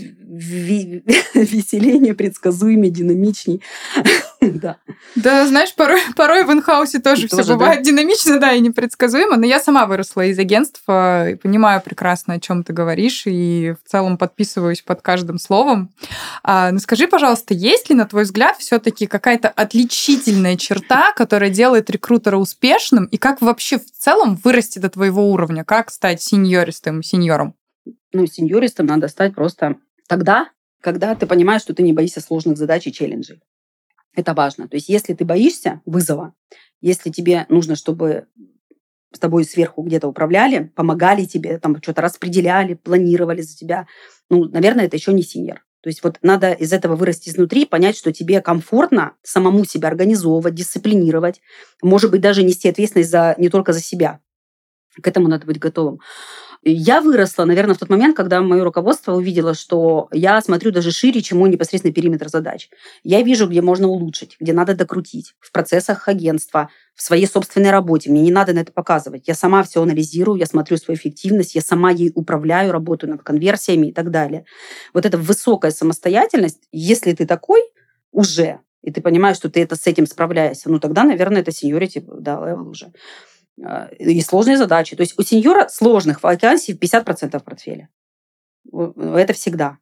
веселее, 1.35 2.15
предсказуемее, 2.15 2.91
динамичней. 2.91 3.63
да. 4.41 4.77
Да, 5.17 5.47
знаешь, 5.47 5.75
порой, 5.75 6.01
порой 6.15 6.45
в 6.45 6.53
инхаусе 6.53 6.99
тоже, 6.99 7.29
тоже 7.29 7.43
все 7.43 7.53
бывает 7.55 7.79
да? 7.79 7.85
динамично, 7.85 8.39
да, 8.39 8.53
и 8.53 8.61
непредсказуемо. 8.61 9.37
Но 9.37 9.47
я 9.47 9.61
сама 9.61 9.87
выросла 9.87 10.27
из 10.27 10.39
агентства 10.39 11.31
и 11.31 11.35
понимаю 11.37 11.81
прекрасно, 11.83 12.35
о 12.35 12.41
чем 12.41 12.65
ты 12.65 12.75
говоришь, 12.75 13.23
и 13.27 13.75
в 13.83 13.91
целом 13.91 14.19
подписываюсь 14.19 14.83
под 14.83 15.01
каждым 15.01 15.39
словом. 15.39 15.91
А, 16.43 16.71
ну 16.71 16.79
скажи, 16.79 17.09
пожалуйста, 17.09 17.55
есть 17.55 17.89
ли, 17.89 17.97
на 17.97 18.05
твой 18.05 18.25
взгляд, 18.25 18.57
все-таки 18.59 19.07
какая-то 19.07 19.49
отличительная 19.49 20.57
черта, 20.57 21.13
которая 21.13 21.49
делает 21.49 21.89
рекрутера 21.89 22.37
успешным, 22.37 23.07
и 23.07 23.17
как 23.17 23.41
вообще 23.41 23.79
в 23.79 23.91
целом 23.91 24.39
вырасти 24.45 24.79
до 24.79 24.91
твоего 24.91 25.31
уровня? 25.31 25.65
Как 25.65 25.91
стать 25.91 26.21
сеньористым, 26.21 27.03
сеньором? 27.03 27.55
Ну, 28.15 28.27
сеньористом 28.27 28.87
надо 28.87 29.09
стать 29.09 29.35
просто 29.35 29.77
тогда, 30.09 30.51
когда 30.81 31.15
ты 31.15 31.27
понимаешь, 31.27 31.63
что 31.63 31.75
ты 31.75 31.83
не 31.83 31.93
боишься 31.93 32.21
сложных 32.21 32.57
задач 32.57 32.87
и 32.87 32.93
челленджей. 32.93 33.41
Это 34.15 34.33
важно. 34.35 34.69
То 34.69 34.77
есть 34.77 34.89
если 34.89 35.15
ты 35.15 35.25
боишься 35.25 35.81
вызова, 35.85 36.35
если 36.81 37.11
тебе 37.11 37.47
нужно, 37.49 37.75
чтобы 37.75 38.27
с 39.13 39.19
тобой 39.19 39.45
сверху 39.45 39.83
где-то 39.83 40.09
управляли, 40.09 40.73
помогали 40.75 41.25
тебе, 41.25 41.59
там 41.59 41.81
что-то 41.83 42.03
распределяли, 42.03 42.75
планировали 42.75 43.43
за 43.43 43.57
тебя, 43.57 43.87
ну, 44.29 44.45
наверное, 44.45 44.87
это 44.87 44.97
еще 44.97 45.13
не 45.13 45.23
синьор. 45.23 45.65
То 45.83 45.89
есть 45.89 46.03
вот 46.03 46.19
надо 46.23 46.53
из 46.53 46.73
этого 46.73 46.97
вырасти 46.97 47.29
изнутри, 47.29 47.67
понять, 47.67 47.97
что 47.97 48.13
тебе 48.13 48.41
комфортно 48.41 49.17
самому 49.23 49.65
себя 49.65 49.89
организовывать, 49.89 50.55
дисциплинировать, 50.55 51.41
может 51.83 52.11
быть, 52.11 52.23
даже 52.23 52.43
нести 52.43 52.69
ответственность 52.71 53.11
за, 53.11 53.35
не 53.37 53.51
только 53.51 53.73
за 53.73 53.81
себя. 53.81 54.21
К 55.01 55.09
этому 55.09 55.29
надо 55.29 55.47
быть 55.47 55.59
готовым. 55.59 56.01
Я 56.67 57.03
выросла, 57.03 57.45
наверное, 57.45 57.75
в 57.75 57.79
тот 57.79 57.91
момент, 57.91 58.17
когда 58.17 58.41
мое 58.41 58.65
руководство 58.65 59.13
увидело, 59.13 59.53
что 59.53 60.09
я 60.13 60.41
смотрю 60.41 60.71
даже 60.71 60.93
шире, 60.93 61.21
чем 61.21 61.39
мой 61.39 61.51
непосредственный 61.51 61.93
периметр 61.93 62.29
задач. 62.29 62.71
Я 63.03 63.21
вижу, 63.21 63.47
где 63.47 63.61
можно 63.61 63.87
улучшить, 63.87 64.37
где 64.41 64.55
надо 64.55 64.75
докрутить 64.75 65.35
в 65.41 65.53
процессах 65.53 66.09
агентства, 66.09 66.71
в 66.95 67.03
своей 67.03 67.27
собственной 67.27 67.71
работе. 67.71 68.11
Мне 68.11 68.23
не 68.23 68.31
надо 68.31 68.55
на 68.55 68.61
это 68.61 68.73
показывать. 68.73 69.29
Я 69.29 69.35
сама 69.35 69.63
все 69.63 69.83
анализирую, 69.83 70.39
я 70.39 70.47
смотрю 70.47 70.79
свою 70.79 70.97
эффективность, 70.97 71.55
я 71.55 71.61
сама 71.61 71.91
ей 71.91 72.13
управляю, 72.15 72.73
работаю 72.73 73.11
над 73.11 73.23
конверсиями 73.23 73.89
и 73.89 73.93
так 73.93 74.11
далее. 74.11 74.47
Вот 74.95 75.05
эта 75.05 75.19
высокая 75.19 75.71
самостоятельность, 75.71 76.63
если 76.73 77.13
ты 77.13 77.27
такой 77.27 77.61
уже, 78.11 78.61
и 78.83 78.91
ты 78.91 79.03
понимаешь, 79.03 79.37
что 79.37 79.51
ты 79.51 79.63
это 79.63 79.77
с 79.77 79.87
этим 79.87 80.07
справляешься, 80.07 80.71
ну 80.71 80.79
тогда, 80.79 81.05
наверное, 81.05 81.43
это 81.43 81.51
seniority, 81.53 82.05
да, 82.07 82.41
level 82.47 82.69
уже. 82.69 82.93
А, 83.63 83.89
и 83.99 84.21
сложные 84.21 84.57
задачи. 84.57 84.97
То 84.97 85.03
есть 85.03 85.19
у 85.19 85.23
senior 85.23 85.62
а 85.62 85.69
сложных 85.69 86.23
вакансий 86.23 86.73
50% 86.73 87.39
в 87.39 87.45
портфеле. 87.45 87.89
Это 88.73 89.33
всегда. 89.33 89.79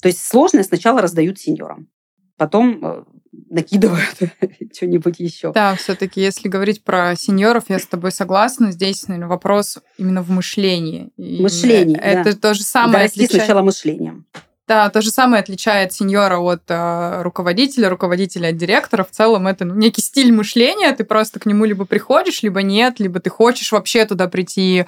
То 0.00 0.08
есть 0.08 0.24
сложные 0.24 0.64
сначала 0.64 1.00
раздают 1.00 1.38
senior 1.38 1.71
ам, 1.71 1.88
потом 2.36 2.84
э, 2.84 3.04
накидывают 3.50 4.18
что-нибудь 4.74 5.20
еще. 5.20 5.52
Да, 5.52 5.76
все-таки, 5.76 6.20
если 6.20 6.48
говорить 6.48 6.82
про 6.82 7.14
senior 7.14 7.47
ов, 7.47 7.64
я 7.68 7.78
с 7.78 7.86
тобой 7.86 8.10
согласна. 8.10 8.72
Здесь, 8.72 9.06
наверное, 9.06 9.28
вопрос 9.28 9.78
именно 9.98 10.22
в 10.22 10.30
мышлении. 10.30 11.12
Мышление. 11.16 11.98
Это 11.98 12.34
да. 12.34 12.40
то 12.40 12.54
же 12.54 12.62
самое. 12.62 13.00
Да, 13.00 13.04
отличает... 13.04 13.30
сначала 13.30 13.62
мышлением. 13.62 14.26
Да, 14.68 14.88
то 14.90 15.02
же 15.02 15.10
самое 15.10 15.40
отличает 15.40 15.92
сеньора 15.92 16.38
от 16.38 16.62
э, 16.68 17.22
руководителя, 17.22 17.88
руководителя 17.88 18.48
от 18.48 18.56
директора. 18.56 19.02
В 19.02 19.10
целом 19.10 19.48
это 19.48 19.64
ну, 19.64 19.74
некий 19.74 20.00
стиль 20.00 20.32
мышления. 20.32 20.92
Ты 20.92 21.02
просто 21.02 21.40
к 21.40 21.46
нему 21.46 21.64
либо 21.64 21.84
приходишь, 21.84 22.44
либо 22.44 22.62
нет, 22.62 23.00
либо 23.00 23.18
ты 23.18 23.28
хочешь 23.28 23.72
вообще 23.72 24.04
туда 24.04 24.28
прийти, 24.28 24.86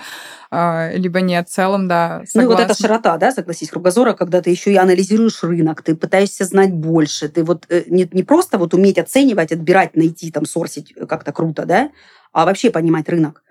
э, 0.53 0.97
либо 0.97 1.21
нет. 1.21 1.49
В 1.49 1.53
целом, 1.53 1.89
да, 1.89 2.23
согласна. 2.25 2.43
Ну 2.43 2.49
вот 2.49 2.61
эта 2.61 2.75
широта, 2.75 3.17
да, 3.17 3.33
согласись, 3.33 3.71
кругозора, 3.71 4.13
когда 4.13 4.41
ты 4.41 4.51
еще 4.51 4.73
и 4.73 4.77
анализируешь 4.77 5.43
рынок, 5.43 5.83
ты 5.83 5.97
пытаешься 5.97 6.45
знать 6.45 6.73
больше. 6.73 7.29
Ты 7.29 7.43
вот 7.43 7.67
э, 7.69 7.83
не, 7.89 8.09
не 8.13 8.23
просто 8.23 8.59
вот 8.59 8.75
уметь 8.75 8.99
оценивать, 8.99 9.51
отбирать, 9.51 9.97
найти, 9.97 10.31
там, 10.31 10.47
сорсить 10.47 10.95
как-то 11.09 11.33
круто, 11.33 11.67
да, 11.67 11.91
а 12.33 12.45
вообще 12.45 12.71
понимать 12.71 13.09
рынок 13.09 13.44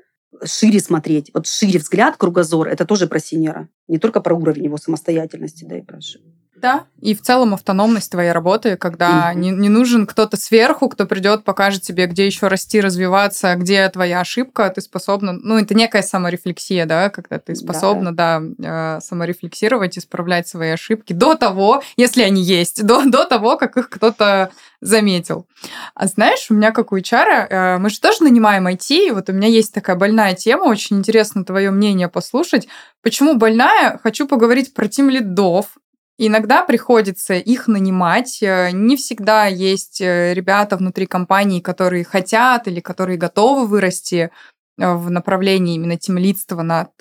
шире 0.43 0.80
смотреть. 0.80 1.32
Вот 1.34 1.48
шире 1.48 1.80
взгляд, 1.80 2.17
кругозор, 2.17 2.67
это 2.67 2.86
тоже 2.86 3.08
про 3.08 3.19
синера. 3.19 3.69
Не 3.88 3.98
только 3.98 4.22
про 4.22 4.36
уровень 4.36 4.65
его 4.65 4.78
самостоятельности, 4.78 5.65
да 5.65 5.78
и 5.78 5.82
про 5.82 6.00
да, 6.56 6.86
и 7.02 7.16
в 7.16 7.22
целом 7.22 7.54
автономность 7.54 8.12
твоей 8.12 8.32
работы, 8.32 8.78
когда 8.78 9.34
mm-hmm. 9.34 9.38
не, 9.38 9.50
не 9.52 9.70
нужен 9.70 10.06
кто-то 10.06 10.38
сверху, 10.38 10.88
кто 10.88 11.06
придет, 11.06 11.44
покажет 11.44 11.82
тебе, 11.82 12.06
где 12.06 12.26
еще 12.26 12.48
расти, 12.48 12.80
развиваться, 12.80 13.56
где 13.56 13.89
твоя 13.89 14.22
ошибка, 14.22 14.70
ты 14.70 14.80
способна, 14.82 15.34
ну, 15.34 15.58
это 15.58 15.74
некая 15.74 16.04
саморефлексия, 16.04 16.86
да, 16.86 17.10
когда 17.10 17.39
ты 17.39 17.56
способна, 17.56 18.16
да, 18.16 18.39
да 18.42 18.98
э, 18.98 19.02
саморефлексировать, 19.02 19.98
исправлять 19.98 20.48
свои 20.48 20.70
ошибки 20.70 21.12
до 21.13 21.36
того, 21.36 21.84
если 21.98 22.22
они 22.22 22.42
есть, 22.42 22.86
до, 22.86 23.04
до 23.04 23.26
того, 23.26 23.58
как 23.58 23.76
их 23.78 23.89
кто-то 23.89 24.52
заметил. 24.80 25.48
А 25.96 26.08
знаешь, 26.08 26.48
у 26.50 26.54
меня 26.54 26.72
как 26.72 26.92
у 26.92 26.98
HR, 26.98 27.48
э, 27.50 27.78
мы 27.80 27.89
же 27.89 28.00
тоже 28.00 28.24
нанимаем 28.24 28.68
IT, 28.68 29.08
и 29.08 29.12
вот 29.12 29.30
у 29.30 29.34
меня 29.34 29.48
есть 29.48 29.74
такая 29.74 29.96
больная 29.96 30.36
тема, 30.36 30.63
очень 30.66 31.00
интересно 31.00 31.44
твое 31.44 31.72
мнение 31.72 32.10
послушать. 32.10 32.68
Почему 33.02 33.36
больная? 33.36 34.00
Хочу 34.02 34.28
поговорить 34.28 34.74
про 34.74 34.88
тим 34.88 35.10
лидов, 35.10 35.78
Иногда 36.17 36.63
приходится 36.63 37.34
их 37.34 37.67
нанимать. 37.67 38.41
Э, 38.43 38.69
не 38.71 38.95
всегда 38.97 39.47
есть 39.47 39.99
э, 39.99 40.34
ребята 40.34 40.78
внутри 40.78 41.08
компании, 41.08 41.60
которые 41.60 42.04
хотят 42.04 42.67
или 42.67 42.82
которые 42.82 43.17
готовы 43.17 43.65
вырасти 43.65 44.30
э, 44.78 44.93
в 44.93 45.10
направлении 45.10 45.73
именно 45.73 45.97
темлидства 45.97 46.62
над 46.62 46.91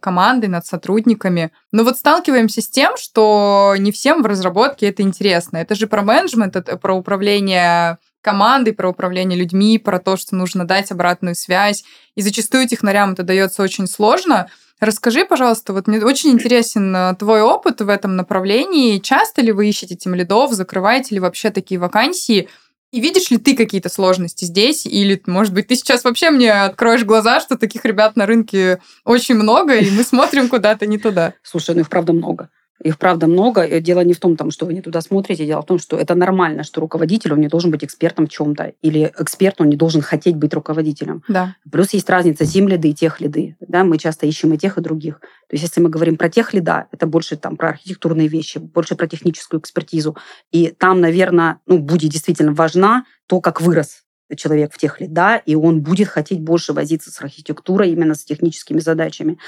командой, 0.00 0.46
над 0.46 0.64
сотрудниками. 0.64 1.52
Но 1.72 1.84
вот 1.84 1.98
сталкиваемся 1.98 2.62
с 2.62 2.68
тем, 2.68 2.96
что 2.96 3.74
не 3.78 3.92
всем 3.92 4.22
в 4.22 4.26
разработке 4.26 4.88
это 4.88 5.02
интересно. 5.02 5.58
Это 5.58 5.74
же 5.74 5.86
про 5.86 6.00
менеджмент, 6.00 6.56
это 6.56 6.78
про 6.78 6.94
управление 6.94 7.98
командой, 8.22 8.72
про 8.72 8.88
управление 8.88 9.38
людьми, 9.38 9.78
про 9.78 9.98
то, 9.98 10.16
что 10.16 10.36
нужно 10.36 10.66
дать 10.66 10.90
обратную 10.90 11.34
связь. 11.34 11.84
И 12.14 12.22
зачастую 12.22 12.66
технарям 12.66 13.12
это 13.12 13.24
дается 13.24 13.62
очень 13.62 13.86
сложно– 13.86 14.48
Расскажи, 14.84 15.24
пожалуйста, 15.24 15.72
вот 15.72 15.86
мне 15.86 16.04
очень 16.04 16.30
интересен 16.30 16.94
э, 16.94 17.14
твой 17.18 17.40
опыт 17.40 17.80
в 17.80 17.88
этом 17.88 18.16
направлении. 18.16 18.98
Часто 18.98 19.40
ли 19.40 19.50
вы 19.50 19.66
ищете 19.66 19.94
тем 19.94 20.14
лидов, 20.14 20.52
закрываете 20.52 21.14
ли 21.14 21.20
вообще 21.20 21.48
такие 21.48 21.80
вакансии? 21.80 22.50
И 22.92 23.00
видишь 23.00 23.30
ли 23.30 23.38
ты 23.38 23.56
какие-то 23.56 23.88
сложности 23.88 24.44
здесь? 24.44 24.84
Или, 24.84 25.20
может 25.26 25.54
быть, 25.54 25.68
ты 25.68 25.76
сейчас 25.76 26.04
вообще 26.04 26.30
мне 26.30 26.52
откроешь 26.52 27.02
глаза, 27.02 27.40
что 27.40 27.56
таких 27.56 27.86
ребят 27.86 28.14
на 28.16 28.26
рынке 28.26 28.78
очень 29.06 29.36
много, 29.36 29.74
и 29.74 29.90
мы 29.90 30.04
смотрим 30.04 30.50
куда-то 30.50 30.86
не 30.86 30.98
туда? 30.98 31.32
Слушай, 31.42 31.76
ну 31.76 31.80
их 31.80 31.88
правда 31.88 32.12
много. 32.12 32.50
Их, 32.82 32.98
правда, 32.98 33.26
много. 33.26 33.80
Дело 33.80 34.00
не 34.00 34.14
в 34.14 34.20
том, 34.20 34.36
там, 34.36 34.50
что 34.50 34.66
вы 34.66 34.74
не 34.74 34.82
туда 34.82 35.00
смотрите, 35.00 35.46
дело 35.46 35.62
в 35.62 35.66
том, 35.66 35.78
что 35.78 35.96
это 35.96 36.14
нормально, 36.14 36.64
что 36.64 36.80
руководитель, 36.80 37.32
он 37.32 37.40
не 37.40 37.48
должен 37.48 37.70
быть 37.70 37.84
экспертом 37.84 38.26
в 38.26 38.30
чем-то. 38.30 38.72
Или 38.82 39.12
эксперт, 39.18 39.60
он 39.60 39.68
не 39.68 39.76
должен 39.76 40.02
хотеть 40.02 40.36
быть 40.36 40.52
руководителем. 40.54 41.22
Да. 41.28 41.56
Плюс 41.70 41.92
есть 41.92 42.10
разница 42.10 42.44
тем 42.44 42.68
лиды 42.68 42.90
и 42.90 42.94
тех 42.94 43.20
лиды. 43.20 43.56
Да? 43.60 43.84
Мы 43.84 43.98
часто 43.98 44.26
ищем 44.26 44.52
и 44.52 44.58
тех, 44.58 44.76
и 44.76 44.80
других. 44.80 45.20
То 45.20 45.54
есть 45.54 45.64
если 45.64 45.80
мы 45.80 45.88
говорим 45.88 46.16
про 46.16 46.28
тех 46.28 46.52
лида, 46.52 46.86
это 46.90 47.06
больше 47.06 47.36
там, 47.36 47.56
про 47.56 47.70
архитектурные 47.70 48.28
вещи, 48.28 48.58
больше 48.58 48.96
про 48.96 49.06
техническую 49.06 49.60
экспертизу. 49.60 50.16
И 50.50 50.68
там, 50.68 51.00
наверное, 51.00 51.60
ну, 51.66 51.78
будет 51.78 52.10
действительно 52.10 52.52
важна 52.52 53.04
то, 53.26 53.40
как 53.40 53.60
вырос 53.60 54.04
человек 54.36 54.72
в 54.72 54.78
тех 54.78 54.96
да, 55.00 55.36
и 55.36 55.54
он 55.54 55.82
будет 55.82 56.08
хотеть 56.08 56.40
больше 56.40 56.72
возиться 56.72 57.10
с 57.10 57.20
архитектурой, 57.20 57.90
именно 57.90 58.14
с 58.14 58.24
техническими 58.24 58.80
задачами. 58.80 59.38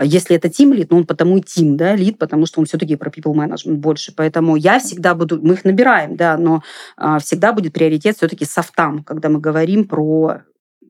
Если 0.00 0.36
это 0.36 0.48
тим 0.48 0.72
лид, 0.72 0.90
ну 0.90 0.98
он 0.98 1.06
потому 1.06 1.38
и 1.38 1.40
тим, 1.40 1.76
да, 1.76 1.94
лид, 1.94 2.18
потому 2.18 2.46
что 2.46 2.60
он 2.60 2.66
все-таки 2.66 2.96
про 2.96 3.10
people 3.10 3.34
management 3.34 3.76
больше. 3.76 4.12
Поэтому 4.14 4.56
я 4.56 4.78
всегда 4.80 5.14
буду, 5.14 5.40
мы 5.40 5.54
их 5.54 5.64
набираем, 5.64 6.16
да, 6.16 6.36
но 6.36 6.62
а, 6.96 7.18
всегда 7.18 7.52
будет 7.52 7.72
приоритет 7.72 8.16
все-таки 8.16 8.44
софтам, 8.44 9.04
когда 9.04 9.28
мы 9.28 9.40
говорим 9.40 9.86
про 9.86 10.42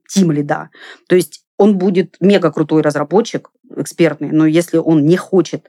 тим 0.08 0.32
лида. 0.32 0.70
То 1.08 1.16
есть 1.16 1.44
он 1.56 1.76
будет 1.76 2.16
мега 2.20 2.50
крутой 2.50 2.82
разработчик, 2.82 3.50
экспертный, 3.76 4.30
но 4.30 4.46
если 4.46 4.78
он 4.78 5.04
не 5.04 5.16
хочет 5.16 5.68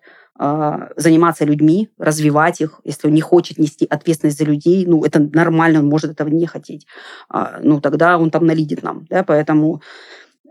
заниматься 0.95 1.43
людьми, 1.43 1.89
развивать 1.97 2.61
их. 2.61 2.79
Если 2.85 3.07
он 3.07 3.13
не 3.13 3.21
хочет 3.21 3.57
нести 3.57 3.85
ответственность 3.85 4.37
за 4.37 4.45
людей, 4.45 4.85
ну, 4.85 5.03
это 5.03 5.19
нормально, 5.19 5.79
он 5.79 5.87
может 5.87 6.11
этого 6.11 6.29
не 6.29 6.45
хотеть. 6.45 6.87
А, 7.27 7.59
ну, 7.61 7.81
тогда 7.81 8.17
он 8.17 8.31
там 8.31 8.45
налидит 8.45 8.81
нам. 8.81 9.05
Да? 9.09 9.23
Поэтому 9.23 9.81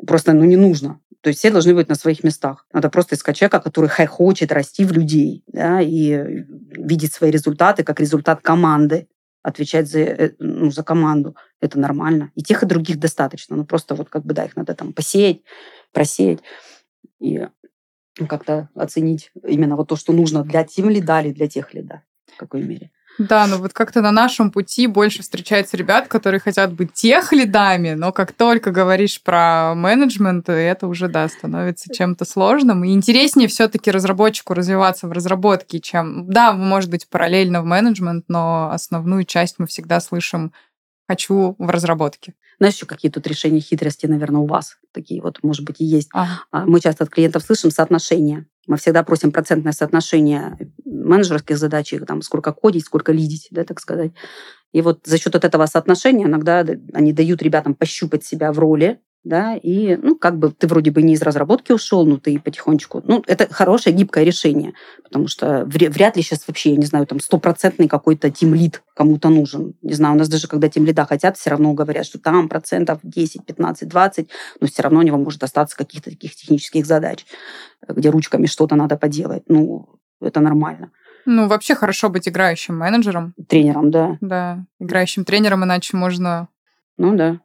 просто 0.07 0.35
ну, 0.35 0.44
не 0.44 0.57
нужно. 0.57 1.01
То 1.22 1.29
есть 1.29 1.38
все 1.38 1.51
должны 1.51 1.74
быть 1.74 1.88
на 1.88 1.94
своих 1.94 2.22
местах. 2.22 2.66
Надо 2.72 2.90
просто 2.90 3.14
искать 3.14 3.37
человека, 3.37 3.61
который 3.61 3.88
хочет 3.88 4.53
расти 4.53 4.85
в 4.85 4.92
людей 4.92 5.42
да, 5.46 5.81
и 5.81 6.44
видеть 6.77 7.14
свои 7.14 7.31
результаты 7.31 7.83
как 7.83 7.98
результат 7.98 8.42
команды 8.42 9.09
отвечать 9.42 9.88
за, 9.88 10.01
э, 10.01 10.31
ну, 10.38 10.70
за 10.70 10.83
команду. 10.83 11.35
Это 11.61 11.79
нормально. 11.79 12.31
И 12.35 12.42
тех, 12.42 12.62
и 12.62 12.66
других 12.66 12.98
достаточно. 12.98 13.57
Ну, 13.57 13.64
просто 13.64 13.94
вот 13.94 14.11
как 14.11 14.27
бы, 14.27 14.35
да, 14.35 14.44
их 14.44 14.55
надо 14.55 14.74
там 14.74 14.92
посеять, 14.92 15.40
просеять 15.92 16.40
и 17.20 17.46
как-то 18.26 18.68
оценить 18.74 19.31
именно 19.46 19.76
вот 19.76 19.88
то, 19.88 19.96
что 19.96 20.12
нужно 20.12 20.42
для 20.42 20.64
тем 20.64 20.90
лида 20.90 21.20
или 21.20 21.33
для 21.33 21.48
тех 21.48 21.74
лида. 21.74 22.02
В 22.35 22.37
какой 22.37 22.62
мере. 22.62 22.90
Да, 23.18 23.48
но 23.48 23.59
вот 23.59 23.72
как-то 23.72 24.00
на 24.00 24.12
нашем 24.12 24.52
пути 24.52 24.87
больше 24.87 25.22
встречается 25.22 25.76
ребят, 25.76 26.07
которые 26.07 26.38
хотят 26.38 26.72
быть 26.72 26.92
тех 26.92 27.33
лидами, 27.33 27.94
но 27.94 28.12
как 28.12 28.31
только 28.33 28.70
говоришь 28.70 29.20
про 29.20 29.74
менеджмент, 29.74 30.48
это 30.48 30.87
уже, 30.87 31.09
да, 31.09 31.28
становится 31.28 31.92
чем-то 31.92 32.24
сложным. 32.24 32.85
И 32.85 32.92
интереснее 32.92 33.48
все 33.48 33.66
таки 33.68 33.90
разработчику 33.90 34.54
развиваться 34.54 35.09
в 35.09 35.12
разработке, 35.12 35.81
чем... 35.81 36.31
Да, 36.31 36.52
может 36.52 36.90
быть, 36.90 37.09
параллельно 37.09 37.61
в 37.61 37.64
менеджмент, 37.64 38.26
но 38.28 38.70
основную 38.70 39.24
часть 39.24 39.57
мы 39.59 39.66
всегда 39.66 39.98
слышим 39.98 40.52
«хочу 41.08 41.56
в 41.58 41.70
разработке». 41.70 42.34
Знаешь, 42.58 42.74
еще 42.74 42.86
какие 42.86 43.10
тут 43.10 43.26
решения 43.26 43.60
хитрости, 43.60 44.06
наверное, 44.06 44.40
у 44.40 44.46
вас 44.46 44.78
такие 44.92 45.22
вот, 45.22 45.38
может 45.42 45.64
быть, 45.64 45.80
и 45.80 45.84
есть. 45.84 46.08
Ага. 46.12 46.42
Мы 46.66 46.80
часто 46.80 47.04
от 47.04 47.10
клиентов 47.10 47.44
слышим 47.44 47.70
соотношение. 47.70 48.46
Мы 48.66 48.76
всегда 48.76 49.02
просим 49.02 49.32
процентное 49.32 49.72
соотношение 49.72 50.58
менеджерских 50.84 51.56
задач, 51.56 51.94
там, 52.06 52.20
сколько 52.22 52.52
кодить, 52.52 52.84
сколько 52.84 53.12
лидить, 53.12 53.48
да, 53.50 53.64
так 53.64 53.80
сказать. 53.80 54.12
И 54.72 54.82
вот 54.82 55.00
за 55.06 55.18
счет 55.18 55.34
от 55.34 55.44
этого 55.44 55.64
соотношения 55.66 56.26
иногда 56.26 56.66
они 56.92 57.12
дают 57.12 57.42
ребятам 57.42 57.74
пощупать 57.74 58.24
себя 58.24 58.52
в 58.52 58.58
роли, 58.58 59.00
да, 59.24 59.57
и, 59.57 59.96
ну, 59.96 60.16
как 60.16 60.38
бы 60.38 60.50
ты 60.52 60.66
вроде 60.66 60.90
бы 60.90 61.02
не 61.02 61.14
из 61.14 61.22
разработки 61.22 61.72
ушел, 61.72 62.07
но 62.07 62.18
ты 62.18 62.38
потихонечку... 62.38 63.02
Ну, 63.04 63.22
это 63.26 63.52
хорошее, 63.52 63.94
гибкое 63.94 64.24
решение, 64.24 64.74
потому 65.02 65.26
что 65.26 65.64
вряд 65.66 66.16
ли 66.16 66.22
сейчас 66.22 66.46
вообще, 66.46 66.70
я 66.70 66.76
не 66.76 66.87
знаю, 66.87 67.07
там, 67.07 67.20
стопроцентный 67.20 67.88
какой-то 67.88 68.31
тимлид 68.31 68.83
кому-то 68.94 69.28
нужен. 69.28 69.74
Не 69.83 69.94
знаю, 69.94 70.14
у 70.14 70.18
нас 70.18 70.28
даже 70.28 70.46
когда 70.46 70.68
тимлида 70.68 71.04
хотят, 71.04 71.37
все 71.37 71.50
равно 71.50 71.74
говорят, 71.74 72.07
что 72.07 72.18
там 72.18 72.48
процентов 72.48 73.00
10, 73.02 73.44
15, 73.44 73.88
20, 73.88 74.28
но 74.61 74.66
все 74.66 74.83
равно 74.83 75.00
у 75.00 75.02
него 75.02 75.18
может 75.18 75.42
остаться 75.42 75.76
каких-то 75.76 76.11
таких 76.11 76.35
технических 76.35 76.87
задач, 76.87 77.26
где 77.87 78.11
ручками 78.11 78.46
что-то 78.46 78.76
надо 78.76 78.96
поделать. 78.96 79.42
Ну, 79.48 80.00
это 80.20 80.40
нормально. 80.40 80.90
Ну, 81.26 81.48
вообще 81.48 81.74
хорошо 81.74 82.09
быть 82.09 82.28
играющим 82.28 82.78
менеджером. 82.78 83.35
Тренером, 83.48 83.90
да. 83.90 84.16
Да, 84.20 84.64
играющим 84.78 85.24
тренером, 85.24 85.64
иначе 85.64 85.96
можно... 85.96 86.48
Ну, 86.96 87.14
да 87.14 87.40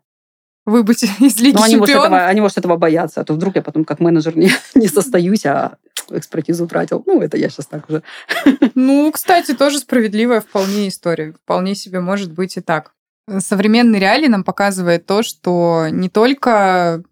выбыть 0.66 1.04
из 1.20 1.40
Лиги 1.40 1.56
Но 1.56 1.64
они 1.64 1.76
может, 1.76 1.96
этого, 1.96 2.26
они, 2.26 2.42
может, 2.42 2.58
этого 2.58 2.78
боятся, 2.78 3.22
а 3.22 3.24
то 3.24 3.34
вдруг 3.34 3.56
я 3.56 3.62
потом 3.62 3.86
как 3.86 4.00
менеджер 4.00 4.36
не, 4.38 4.52
не 4.76 4.88
состоюсь, 4.88 5.46
а 5.46 5.78
экспертизу 6.10 6.68
тратил. 6.68 7.04
Ну, 7.06 7.22
это 7.22 7.38
я 7.38 7.50
сейчас 7.50 7.68
так 7.68 7.90
уже. 7.90 8.04
Ну, 8.76 9.12
кстати, 9.12 9.54
тоже 9.54 9.80
справедливая 9.80 10.42
вполне 10.42 10.88
история. 10.88 11.34
Вполне 11.34 11.76
себе 11.76 12.00
может 12.00 12.32
быть 12.32 12.58
и 12.58 12.62
так. 12.62 12.92
Современный 13.40 14.00
реалий 14.00 14.28
нам 14.28 14.44
показывает 14.44 15.06
то, 15.06 15.24
что 15.24 15.88
не 15.90 16.10
только 16.10 17.04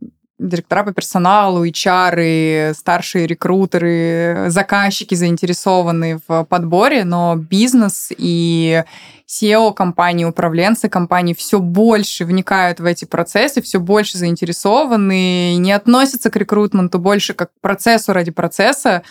директора 0.41 0.84
по 0.84 0.93
персоналу, 0.93 1.65
HR, 1.65 2.73
старшие 2.73 3.27
рекрутеры, 3.27 4.45
заказчики 4.47 5.15
заинтересованы 5.15 6.19
в 6.27 6.43
подборе, 6.45 7.04
но 7.06 7.36
бизнес 7.36 8.12
и 8.17 8.84
SEO 9.27 9.73
компании, 9.73 10.25
управленцы 10.25 10.89
компании 10.89 11.34
все 11.34 11.60
больше 11.60 12.25
вникают 12.25 12.80
в 12.80 12.86
эти 12.86 13.06
процессы, 13.06 13.62
все 13.62 13.80
больше 13.80 14.17
заинтересованы, 14.17 15.56
не 15.56 15.71
относятся 15.71 16.30
к 16.30 16.36
рекрутменту 16.36 16.99
больше 16.99 17.34
как 17.34 17.49
к 17.49 17.62
процессу 17.62 18.12
ради 18.12 18.32
процесса, 18.32 19.04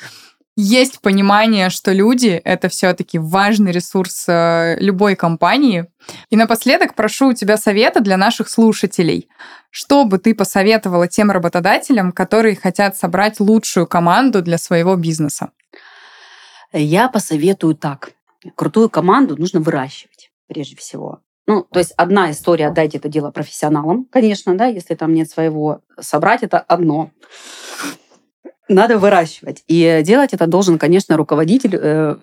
есть 0.60 1.00
понимание, 1.00 1.70
что 1.70 1.92
люди— 1.92 2.40
это 2.44 2.68
все-таки 2.68 3.18
важный 3.18 3.72
ресурс 3.72 4.24
э, 4.28 4.76
любой 4.78 5.16
компании. 5.16 5.86
И 6.28 6.36
напоследок 6.36 6.94
прошу 6.94 7.28
у 7.28 7.32
тебя 7.32 7.56
совета 7.56 8.00
для 8.00 8.16
наших 8.16 8.48
слушателей. 8.48 9.28
Что 9.70 10.04
бы 10.04 10.18
ты 10.18 10.34
посоветовала 10.34 11.08
тем 11.08 11.30
работодателям, 11.30 12.12
которые 12.12 12.56
хотят 12.56 12.96
собрать 12.96 13.40
лучшую 13.40 13.86
команду 13.86 14.42
для 14.42 14.58
своего 14.58 14.96
бизнеса? 14.96 15.50
Я 16.72 17.08
посоветую 17.08 17.74
так. 17.74 18.12
Крутую 18.54 18.90
команду 18.90 19.36
нужно 19.36 19.60
выращивать, 19.60 20.30
прежде 20.46 20.76
всего. 20.76 21.20
Ну, 21.46 21.64
то 21.64 21.78
есть 21.78 21.92
одна 21.96 22.30
история 22.30 22.68
отдать 22.68 22.94
это 22.94 23.08
дело 23.08 23.30
профессионалам, 23.30 24.04
конечно, 24.04 24.56
да, 24.56 24.66
если 24.66 24.94
там 24.94 25.12
нет 25.14 25.28
своего, 25.28 25.80
собрать 25.98 26.42
это 26.42 26.58
одно 26.58 27.10
надо 28.70 28.98
выращивать. 28.98 29.64
И 29.66 30.00
делать 30.04 30.32
это 30.32 30.46
должен, 30.46 30.78
конечно, 30.78 31.16
руководитель 31.16 31.76
э, 31.80 32.16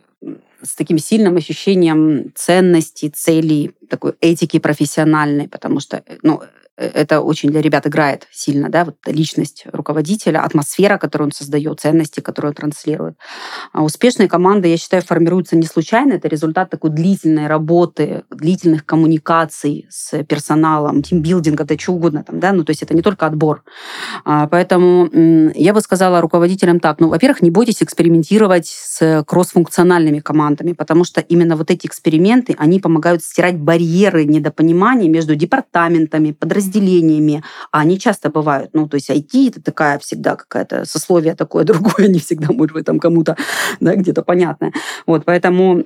с 0.61 0.75
таким 0.75 0.97
сильным 0.97 1.37
ощущением 1.37 2.31
ценности, 2.35 3.09
целей, 3.09 3.71
такой 3.89 4.13
этики 4.21 4.59
профессиональной, 4.59 5.47
потому 5.47 5.79
что 5.79 6.03
ну, 6.23 6.41
это 6.77 7.21
очень 7.21 7.49
для 7.49 7.61
ребят 7.61 7.87
играет 7.87 8.27
сильно, 8.31 8.69
да, 8.69 8.85
вот 8.85 8.95
личность 9.05 9.65
руководителя, 9.71 10.43
атмосфера, 10.43 10.97
которую 10.97 11.27
он 11.27 11.31
создает, 11.31 11.79
ценности, 11.79 12.19
которые 12.19 12.51
он 12.51 12.55
транслирует. 12.55 13.15
А 13.73 13.83
успешные 13.83 14.29
команды, 14.29 14.67
я 14.69 14.77
считаю, 14.77 15.03
формируются 15.03 15.55
не 15.55 15.65
случайно, 15.65 16.13
это 16.13 16.27
результат 16.27 16.69
такой 16.69 16.91
длительной 16.91 17.47
работы, 17.47 18.23
длительных 18.29 18.85
коммуникаций 18.85 19.87
с 19.89 20.23
персоналом, 20.23 21.01
тимбилдинга, 21.01 21.63
да 21.63 21.77
что 21.77 21.93
угодно 21.93 22.23
там, 22.23 22.39
да, 22.39 22.53
ну 22.53 22.63
то 22.63 22.71
есть 22.71 22.83
это 22.83 22.93
не 22.93 23.01
только 23.01 23.25
отбор. 23.25 23.63
А, 24.23 24.47
поэтому 24.47 25.09
я 25.55 25.73
бы 25.73 25.81
сказала 25.81 26.21
руководителям 26.21 26.79
так, 26.79 26.99
ну, 26.99 27.09
во-первых, 27.09 27.41
не 27.41 27.51
бойтесь 27.51 27.81
экспериментировать 27.81 28.67
с 28.67 29.23
кроссфункциональными 29.25 30.19
командами, 30.19 30.73
потому 30.73 31.03
что 31.03 31.21
именно 31.21 31.55
вот 31.55 31.71
эти 31.71 31.87
эксперименты, 31.87 32.55
они 32.57 32.79
помогают 32.79 33.23
стирать 33.23 33.57
барьеры 33.57 34.25
недопонимания 34.25 35.09
между 35.09 35.35
департаментами, 35.35 36.31
подразделениями, 36.31 36.66
подразделениями, 36.67 37.43
а 37.71 37.79
они 37.79 37.99
часто 37.99 38.29
бывают. 38.29 38.71
Ну, 38.73 38.87
то 38.87 38.95
есть 38.95 39.09
IT 39.09 39.49
это 39.49 39.61
такая 39.61 39.99
всегда 39.99 40.35
какая-то 40.35 40.85
сословие 40.85 41.35
такое 41.35 41.63
другое, 41.65 42.07
не 42.07 42.19
всегда 42.19 42.53
может 42.53 42.73
быть 42.73 42.85
там 42.85 42.99
кому-то 42.99 43.35
да, 43.79 43.95
где-то 43.95 44.21
понятное. 44.21 44.71
Вот, 45.05 45.25
поэтому 45.25 45.85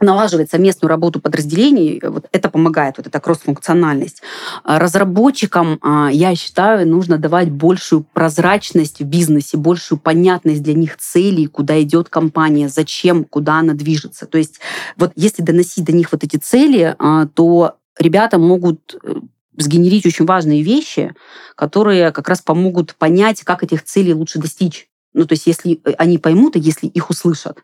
налаживать 0.00 0.50
совместную 0.50 0.88
работу 0.88 1.20
подразделений, 1.20 2.00
вот 2.02 2.26
это 2.32 2.50
помогает, 2.50 2.96
вот 2.96 3.06
эта 3.06 3.20
кросс-функциональность. 3.20 4.22
А 4.64 4.80
разработчикам, 4.80 5.78
а, 5.82 6.08
я 6.10 6.34
считаю, 6.34 6.88
нужно 6.88 7.16
давать 7.16 7.50
большую 7.50 8.04
прозрачность 8.12 9.00
в 9.00 9.04
бизнесе, 9.04 9.56
большую 9.56 10.00
понятность 10.00 10.64
для 10.64 10.74
них 10.74 10.96
целей, 10.96 11.46
куда 11.46 11.80
идет 11.80 12.08
компания, 12.08 12.68
зачем, 12.68 13.24
куда 13.24 13.60
она 13.60 13.74
движется. 13.74 14.26
То 14.26 14.38
есть 14.38 14.58
вот 14.96 15.12
если 15.14 15.42
доносить 15.42 15.84
до 15.84 15.92
них 15.92 16.10
вот 16.10 16.24
эти 16.24 16.38
цели, 16.38 16.96
а, 16.98 17.26
то 17.26 17.76
ребята 17.98 18.38
могут 18.38 18.98
э, 19.02 19.14
сгенерить 19.56 20.06
очень 20.06 20.26
важные 20.26 20.62
вещи, 20.62 21.14
которые 21.56 22.12
как 22.12 22.28
раз 22.28 22.40
помогут 22.40 22.94
понять, 22.96 23.42
как 23.42 23.62
этих 23.62 23.84
целей 23.84 24.14
лучше 24.14 24.38
достичь. 24.38 24.88
Ну, 25.14 25.26
то 25.26 25.34
есть, 25.34 25.46
если 25.46 25.80
э, 25.84 25.92
они 25.92 26.18
поймут, 26.18 26.56
и 26.56 26.60
если 26.60 26.88
их 26.88 27.08
услышат. 27.08 27.58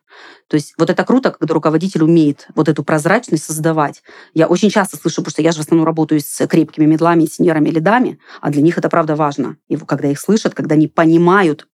То 0.47 0.55
есть, 0.55 0.73
вот 0.79 0.89
это 0.89 1.05
круто, 1.05 1.33
когда 1.33 1.53
руководитель 1.53 2.05
умеет 2.05 2.47
вот 2.55 2.69
эту 2.69 2.85
прозрачность 2.85 3.45
создавать. 3.45 4.03
Я 4.35 4.47
очень 4.47 4.71
часто 4.71 4.97
слышу, 4.97 5.17
потому 5.17 5.33
что 5.33 5.43
я 5.43 5.51
же 5.51 5.59
в 5.59 5.61
основном 5.63 5.85
работаю 5.85 6.21
с 6.21 6.47
крепкими 6.47 6.87
медлами, 6.87 7.27
сеньорами, 7.27 7.71
лидами, 7.71 8.21
а 8.41 8.51
для 8.51 8.63
них 8.63 8.79
это 8.79 8.89
правда 8.89 9.17
важно. 9.17 9.57
И 9.69 9.77
когда 9.77 10.09
их 10.09 10.21
слышат, 10.21 10.55
когда 10.55 10.77
они 10.77 10.87
понимают, 10.87 11.67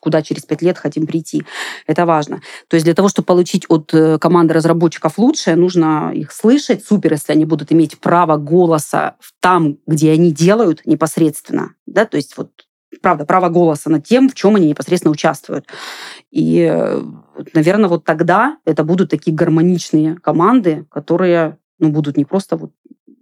куда 0.00 0.22
через 0.22 0.42
пять 0.42 0.62
лет 0.62 0.78
хотим 0.78 1.06
прийти. 1.06 1.44
Это 1.86 2.06
важно. 2.06 2.42
То 2.68 2.74
есть 2.74 2.84
для 2.84 2.94
того, 2.94 3.08
чтобы 3.08 3.26
получить 3.26 3.66
от 3.68 3.92
э, 3.94 4.18
команды 4.18 4.54
разработчиков 4.54 5.18
лучшее, 5.18 5.56
нужно 5.56 6.12
их 6.14 6.32
слышать. 6.32 6.84
Супер, 6.84 7.12
если 7.12 7.32
они 7.32 7.44
будут 7.44 7.72
иметь 7.72 7.98
право 7.98 8.36
голоса 8.36 9.16
там, 9.40 9.78
где 9.86 10.12
они 10.12 10.32
делают 10.32 10.84
непосредственно. 10.86 11.74
Да? 11.86 12.04
То 12.04 12.16
есть 12.16 12.36
вот 12.36 12.50
правда, 13.02 13.24
право 13.24 13.48
голоса 13.48 13.90
над 13.90 14.04
тем, 14.04 14.28
в 14.28 14.34
чем 14.34 14.56
они 14.56 14.68
непосредственно 14.68 15.12
участвуют. 15.12 15.66
И, 16.30 16.60
э, 16.60 17.02
наверное, 17.54 17.88
вот 17.88 18.04
тогда 18.04 18.58
это 18.64 18.84
будут 18.84 19.10
такие 19.10 19.36
гармоничные 19.36 20.16
команды, 20.16 20.86
которые 20.90 21.58
ну, 21.78 21.90
будут 21.90 22.16
не 22.16 22.24
просто 22.24 22.56
вот, 22.56 22.72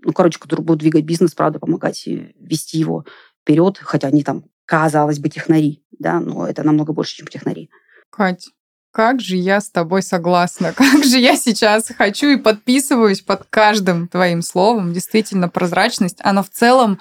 ну, 0.03 0.12
короче, 0.12 0.38
которые 0.38 0.64
будут 0.64 0.81
двигать 0.81 1.05
бизнес, 1.05 1.35
правда, 1.35 1.59
помогать 1.59 2.07
вести 2.07 2.79
его 2.79 3.05
вперед, 3.42 3.79
хотя 3.79 4.09
они 4.09 4.23
там 4.23 4.45
казалось 4.66 5.18
бы, 5.18 5.29
технари, 5.29 5.83
да, 5.98 6.20
но 6.20 6.46
это 6.46 6.62
намного 6.62 6.92
больше, 6.92 7.16
чем 7.16 7.29
технари. 7.29 7.70
Кать, 8.11 8.48
как 8.92 9.20
же 9.20 9.37
я 9.37 9.61
с 9.61 9.70
тобой 9.70 10.02
согласна, 10.02 10.72
как 10.76 11.05
же 11.05 11.18
я 11.18 11.37
сейчас 11.37 11.90
хочу 11.96 12.29
и 12.29 12.37
подписываюсь 12.37 13.20
под 13.20 13.46
каждым 13.48 14.09
твоим 14.09 14.42
словом. 14.42 14.92
Действительно, 14.92 15.48
прозрачность, 15.48 16.18
она 16.22 16.42
в 16.42 16.50
целом, 16.50 17.00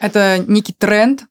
это 0.00 0.44
некий 0.46 0.72
тренд 0.72 1.24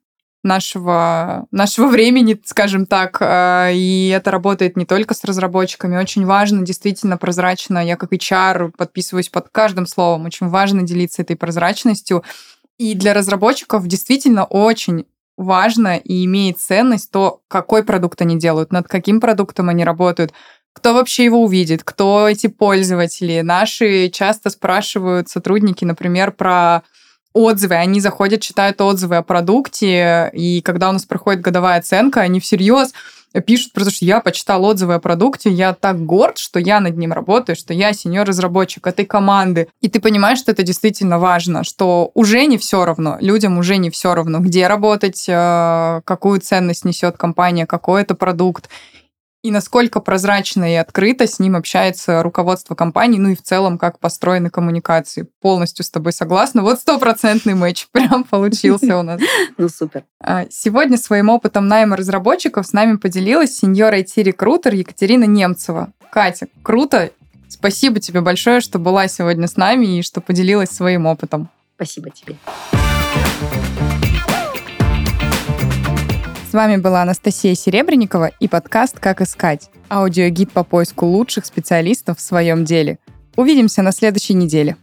нашего, 0.44 1.48
нашего 1.52 1.88
времени, 1.88 2.40
скажем 2.46 2.86
так, 2.86 3.18
а, 3.20 3.70
и 3.72 4.08
это 4.10 4.32
работает 4.32 4.78
не 4.78 4.86
только 4.86 5.14
с 5.14 5.24
разработчиками. 5.24 5.98
Очень 5.98 6.26
важно, 6.26 6.66
действительно 6.66 7.18
прозрачно, 7.18 7.86
я 7.86 7.98
как 7.98 8.14
HR 8.14 8.72
подписываюсь 8.78 9.30
под 9.30 9.50
каждым 9.50 9.86
словом, 9.86 10.26
очень 10.26 10.48
важно 10.48 10.84
делиться 10.84 11.22
этой 11.22 11.36
прозрачностью. 11.36 12.24
И 12.78 12.94
для 12.94 13.14
разработчиков 13.14 13.88
действительно 13.88 14.46
очень 14.46 15.06
важно 15.38 15.98
и 15.98 16.26
имеет 16.26 16.60
ценность 16.60 17.12
то, 17.12 17.42
какой 17.48 17.84
продукт 17.84 18.22
они 18.22 18.38
делают, 18.38 18.72
над 18.72 18.88
каким 18.88 19.22
продуктом 19.22 19.70
они 19.70 19.84
работают, 19.84 20.34
кто 20.74 20.94
вообще 20.94 21.26
его 21.26 21.44
увидит, 21.44 21.84
кто 21.84 22.28
эти 22.28 22.48
пользователи. 22.48 23.42
Наши 23.42 24.10
часто 24.10 24.50
спрашивают 24.50 25.30
сотрудники, 25.30 25.86
например, 25.86 26.32
про 26.32 26.84
отзывы. 27.34 27.76
Они 27.76 28.00
заходят, 28.00 28.42
читают 28.42 28.82
отзывы 28.82 29.16
о 29.18 29.24
продукте, 29.24 30.30
и 30.34 30.62
когда 30.62 30.90
у 30.90 30.92
нас 30.92 31.06
проходит 31.06 31.42
годовая 31.42 31.80
оценка, 31.80 32.22
они 32.22 32.40
всерьез 32.40 32.94
пишут, 33.46 33.74
потому 33.74 33.92
что 33.92 34.06
я 34.06 34.20
почитал 34.20 34.64
отзывы 34.66 34.96
о 34.96 35.00
продукте, 35.00 35.50
я 35.50 35.74
так 35.74 36.04
горд, 36.06 36.38
что 36.38 36.60
я 36.60 36.80
над 36.80 36.98
ним 36.98 37.14
работаю, 37.14 37.56
что 37.56 37.74
я 37.74 37.94
сеньор-разработчик 37.94 38.86
этой 38.88 39.06
команды. 39.06 39.68
И 39.82 39.90
ты 39.90 40.00
понимаешь, 40.00 40.40
что 40.40 40.52
это 40.52 40.64
действительно 40.64 41.20
важно, 41.20 41.64
что 41.64 42.12
уже 42.14 42.46
не 42.46 42.58
все 42.58 42.86
равно, 42.86 43.18
людям 43.20 43.58
уже 43.58 43.78
не 43.78 43.90
все 43.90 44.16
равно, 44.16 44.40
где 44.40 44.68
работать, 44.68 45.26
э, 45.28 46.02
какую 46.06 46.40
ценность 46.42 46.86
несет 46.86 47.18
компания, 47.18 47.66
какой 47.66 48.02
это 48.02 48.16
продукт 48.16 48.70
и 49.48 49.52
насколько 49.52 50.02
прозрачно 50.02 50.70
и 50.70 50.76
открыто 50.76 51.26
с 51.26 51.40
ним 51.40 51.56
общается 51.56 52.22
руководство 52.22 52.76
компании, 52.76 53.18
ну 53.18 53.30
и 53.30 53.36
в 53.36 53.42
целом, 53.42 53.78
как 53.78 53.98
построены 53.98 54.50
коммуникации. 54.50 55.26
Полностью 55.40 55.86
с 55.86 55.90
тобой 55.90 56.12
согласна. 56.12 56.64
Вот 56.64 56.80
стопроцентный 56.80 57.54
матч 57.54 57.88
прям 57.94 58.26
получился 58.26 58.98
у 58.98 59.04
нас. 59.04 59.22
Ну, 59.58 59.70
супер. 59.70 60.04
А, 60.20 60.46
сегодня 60.50 60.98
своим 60.98 61.30
опытом 61.30 61.68
найма 61.68 61.96
разработчиков 61.96 62.68
с 62.68 62.74
нами 62.74 62.98
поделилась 62.98 63.58
сеньор 63.58 63.94
IT-рекрутер 63.94 64.74
Екатерина 64.74 65.24
Немцева. 65.24 65.94
Катя, 66.12 66.48
круто. 66.62 67.12
Спасибо 67.48 68.00
тебе 68.00 68.22
большое, 68.22 68.60
что 68.60 68.78
была 68.78 69.08
сегодня 69.08 69.48
с 69.48 69.56
нами 69.56 69.98
и 69.98 70.02
что 70.02 70.20
поделилась 70.20 70.70
своим 70.70 71.06
опытом. 71.06 71.50
Спасибо 71.76 72.10
тебе. 72.10 72.36
С 72.72 73.87
вами 76.58 76.78
была 76.78 77.04
Анастасия 77.04 77.54
Серебренникова 77.54 78.32
и 78.40 78.48
подкаст 78.48 78.98
«Как 78.98 79.22
искать»– 79.22 79.70
аудиогид 79.90 80.52
по 80.52 80.64
поиску 80.64 81.06
лучших 81.06 81.46
специалистов 81.46 82.18
в 82.18 82.22
своем 82.22 82.66
деле. 82.66 82.98
Увидимся 83.36 83.84
на 83.84 83.92
следующей 83.92 84.34
неделе. 84.34 84.76